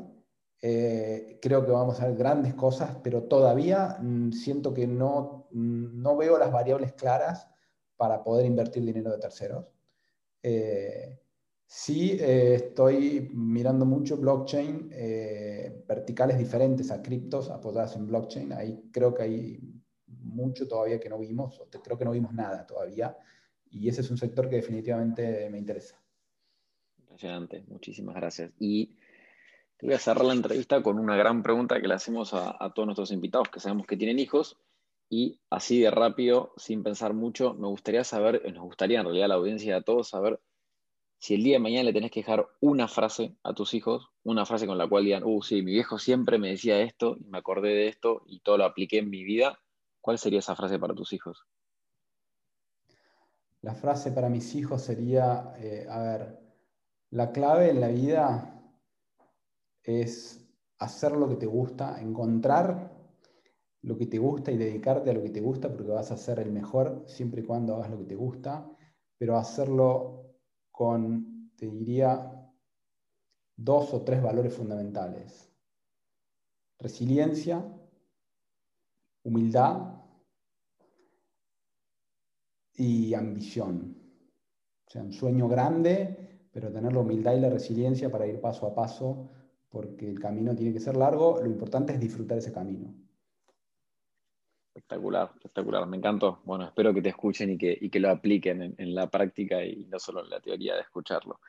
eh, 0.61 1.39
creo 1.41 1.65
que 1.65 1.71
vamos 1.71 1.99
a 1.99 2.07
ver 2.07 2.15
grandes 2.15 2.53
cosas, 2.53 2.95
pero 3.03 3.23
todavía 3.23 3.97
mm, 3.99 4.31
siento 4.31 4.73
que 4.73 4.87
no, 4.87 5.47
mm, 5.51 6.01
no 6.01 6.15
veo 6.15 6.37
las 6.37 6.51
variables 6.51 6.93
claras 6.93 7.49
para 7.97 8.23
poder 8.23 8.45
invertir 8.45 8.85
dinero 8.85 9.11
de 9.11 9.17
terceros. 9.17 9.65
Eh, 10.43 11.19
sí 11.65 12.17
estoy 12.19 13.29
mirando 13.33 13.85
mucho 13.85 14.17
blockchain, 14.17 14.89
verticales 15.87 16.37
diferentes 16.37 16.91
a 16.91 17.01
criptos 17.01 17.49
apoyadas 17.49 17.95
en 17.95 18.07
blockchain. 18.07 18.53
Ahí 18.53 18.89
creo 18.91 19.13
que 19.13 19.23
hay 19.23 19.59
mucho 20.07 20.67
todavía 20.67 20.99
que 20.99 21.09
no 21.09 21.19
vimos, 21.19 21.61
creo 21.83 21.97
que 21.97 22.05
no 22.05 22.11
vimos 22.11 22.33
nada 22.33 22.65
todavía. 22.65 23.17
Y 23.69 23.89
ese 23.89 24.01
es 24.01 24.11
un 24.11 24.17
sector 24.17 24.49
que 24.49 24.57
definitivamente 24.57 25.49
me 25.49 25.57
interesa. 25.57 25.99
Impresionante, 26.99 27.63
muchísimas 27.67 28.15
gracias. 28.15 28.51
Y 28.59 28.95
te 29.77 29.87
voy 29.87 29.95
a 29.95 29.99
cerrar 29.99 30.25
la 30.25 30.33
entrevista 30.33 30.81
con 30.83 30.99
una 30.99 31.15
gran 31.15 31.41
pregunta 31.41 31.81
que 31.81 31.87
le 31.87 31.95
hacemos 31.95 32.33
a, 32.33 32.71
todos 32.73 32.85
nuestros 32.85 33.11
invitados 33.11 33.49
que 33.49 33.59
sabemos 33.59 33.87
que 33.87 33.97
tienen 33.97 34.19
hijos. 34.19 34.57
Y 35.09 35.39
así 35.49 35.81
de 35.81 35.91
rápido, 35.91 36.53
sin 36.57 36.83
pensar 36.83 37.13
mucho, 37.13 37.53
me 37.53 37.67
gustaría 37.67 38.03
saber, 38.03 38.41
nos 38.53 38.63
gustaría 38.63 38.99
en 38.99 39.05
realidad 39.05 39.25
a 39.25 39.29
la 39.29 39.35
audiencia 39.35 39.77
a 39.77 39.81
todos 39.81 40.09
saber 40.09 40.39
si 41.23 41.35
el 41.35 41.43
día 41.43 41.55
de 41.55 41.59
mañana 41.59 41.83
le 41.83 41.93
tenés 41.93 42.11
que 42.11 42.19
dejar 42.19 42.49
una 42.59 42.89
frase 42.89 43.37
a 43.43 43.53
tus 43.53 43.73
hijos, 43.73 44.09
una 44.23 44.45
frase 44.45 44.67
con 44.67 44.77
la 44.77 44.89
cual 44.89 45.05
digan, 45.05 45.23
uh, 45.23 45.41
sí, 45.41 45.61
mi 45.61 45.71
viejo 45.71 45.97
siempre 45.97 46.37
me 46.37 46.49
decía 46.49 46.81
esto 46.81 47.15
y 47.17 47.23
me 47.29 47.37
acordé 47.37 47.69
de 47.69 47.87
esto 47.87 48.23
y 48.25 48.41
todo 48.41 48.57
lo 48.57 48.65
apliqué 48.65 48.97
en 48.97 49.09
mi 49.09 49.23
vida, 49.23 49.57
¿cuál 50.01 50.17
sería 50.19 50.39
esa 50.39 50.57
frase 50.57 50.79
para 50.79 50.93
tus 50.93 51.13
hijos? 51.13 51.47
La 53.61 53.73
frase 53.73 54.11
para 54.11 54.27
mis 54.27 54.53
hijos 54.53 54.81
sería, 54.81 55.55
eh, 55.59 55.87
a 55.89 55.99
ver, 55.99 56.39
la 57.11 57.31
clave 57.31 57.69
en 57.69 57.79
la 57.79 57.87
vida 57.87 58.61
es 59.81 60.45
hacer 60.79 61.13
lo 61.13 61.29
que 61.29 61.37
te 61.37 61.45
gusta, 61.45 62.01
encontrar 62.01 62.91
lo 63.81 63.97
que 63.97 64.07
te 64.07 64.17
gusta 64.17 64.51
y 64.51 64.57
dedicarte 64.57 65.11
a 65.11 65.13
lo 65.13 65.23
que 65.23 65.29
te 65.29 65.39
gusta 65.39 65.71
porque 65.71 65.89
vas 65.89 66.11
a 66.11 66.17
ser 66.17 66.39
el 66.39 66.51
mejor 66.51 67.05
siempre 67.07 67.43
y 67.43 67.45
cuando 67.45 67.75
hagas 67.75 67.91
lo 67.91 67.99
que 67.99 68.07
te 68.07 68.15
gusta, 68.15 68.69
pero 69.17 69.37
hacerlo 69.37 70.22
con, 70.73 71.51
te 71.55 71.67
diría, 71.67 72.51
dos 73.55 73.93
o 73.93 74.01
tres 74.01 74.21
valores 74.21 74.55
fundamentales. 74.55 75.53
Resiliencia, 76.79 77.63
humildad 79.23 80.01
y 82.73 83.13
ambición. 83.13 83.95
O 84.87 84.89
sea, 84.89 85.03
un 85.03 85.13
sueño 85.13 85.47
grande, 85.47 86.47
pero 86.51 86.71
tener 86.71 86.91
la 86.91 86.99
humildad 87.01 87.35
y 87.35 87.39
la 87.39 87.51
resiliencia 87.51 88.11
para 88.11 88.25
ir 88.25 88.41
paso 88.41 88.65
a 88.65 88.73
paso, 88.73 89.29
porque 89.69 90.09
el 90.09 90.19
camino 90.19 90.55
tiene 90.55 90.73
que 90.73 90.79
ser 90.79 90.97
largo, 90.97 91.39
lo 91.39 91.47
importante 91.47 91.93
es 91.93 91.99
disfrutar 91.99 92.39
ese 92.39 92.51
camino. 92.51 92.95
Espectacular, 94.83 95.31
espectacular, 95.35 95.87
me 95.87 95.95
encantó. 95.95 96.41
Bueno, 96.43 96.65
espero 96.65 96.93
que 96.93 97.01
te 97.01 97.09
escuchen 97.09 97.51
y 97.51 97.57
que, 97.57 97.89
que 97.89 97.99
lo 98.01 98.09
apliquen 98.09 98.75
en, 98.77 98.93
la 98.93 99.09
práctica 99.09 99.63
y 99.63 99.85
no 99.85 99.97
solo 99.97 100.23
en 100.23 100.29
la 100.29 100.41
teoría 100.41 100.75
de 100.75 100.81
escucharlo. 100.81 101.39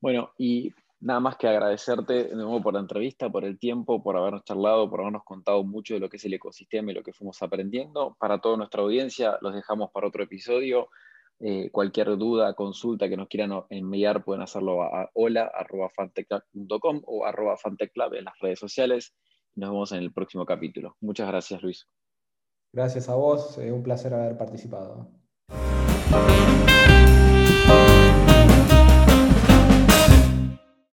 Bueno, 0.00 0.32
y 0.38 0.72
nada 1.00 1.20
más 1.20 1.36
que 1.36 1.46
agradecerte 1.46 2.24
de 2.24 2.34
nuevo 2.34 2.60
por 2.60 2.74
la 2.74 2.80
entrevista, 2.80 3.30
por 3.30 3.44
el 3.44 3.60
tiempo, 3.60 4.02
por 4.02 4.16
habernos 4.16 4.42
charlado, 4.42 4.90
por 4.90 5.00
habernos 5.00 5.22
contado 5.22 5.62
mucho 5.62 5.94
de 5.94 6.00
lo 6.00 6.08
que 6.08 6.16
es 6.16 6.24
el 6.24 6.34
ecosistema 6.34 6.90
y 6.90 6.94
lo 6.94 7.04
que 7.04 7.12
fuimos 7.12 7.40
aprendiendo. 7.42 8.16
Para 8.18 8.40
toda 8.40 8.56
nuestra 8.56 8.82
audiencia, 8.82 9.38
los 9.40 9.54
dejamos 9.54 9.92
para 9.92 10.08
otro 10.08 10.24
episodio. 10.24 10.88
Eh, 11.38 11.70
cualquier 11.70 12.16
duda, 12.16 12.54
consulta 12.54 13.08
que 13.08 13.16
nos 13.16 13.28
quieran 13.28 13.52
enviar, 13.70 14.24
pueden 14.24 14.42
hacerlo 14.42 14.82
a 14.82 15.08
hola.fantechclub.com 15.14 17.02
o 17.06 17.24
arroba 17.24 17.56
fantechclub 17.56 18.14
en 18.14 18.24
las 18.24 18.38
redes 18.40 18.58
sociales. 18.58 19.14
Nos 19.54 19.70
vemos 19.70 19.92
en 19.92 20.00
el 20.00 20.12
próximo 20.12 20.44
capítulo. 20.44 20.96
Muchas 21.00 21.28
gracias, 21.28 21.62
Luis. 21.62 21.86
Gracias 22.72 23.08
a 23.08 23.14
vos, 23.14 23.56
un 23.58 23.82
placer 23.82 24.12
haber 24.14 24.36
participado. 24.36 25.08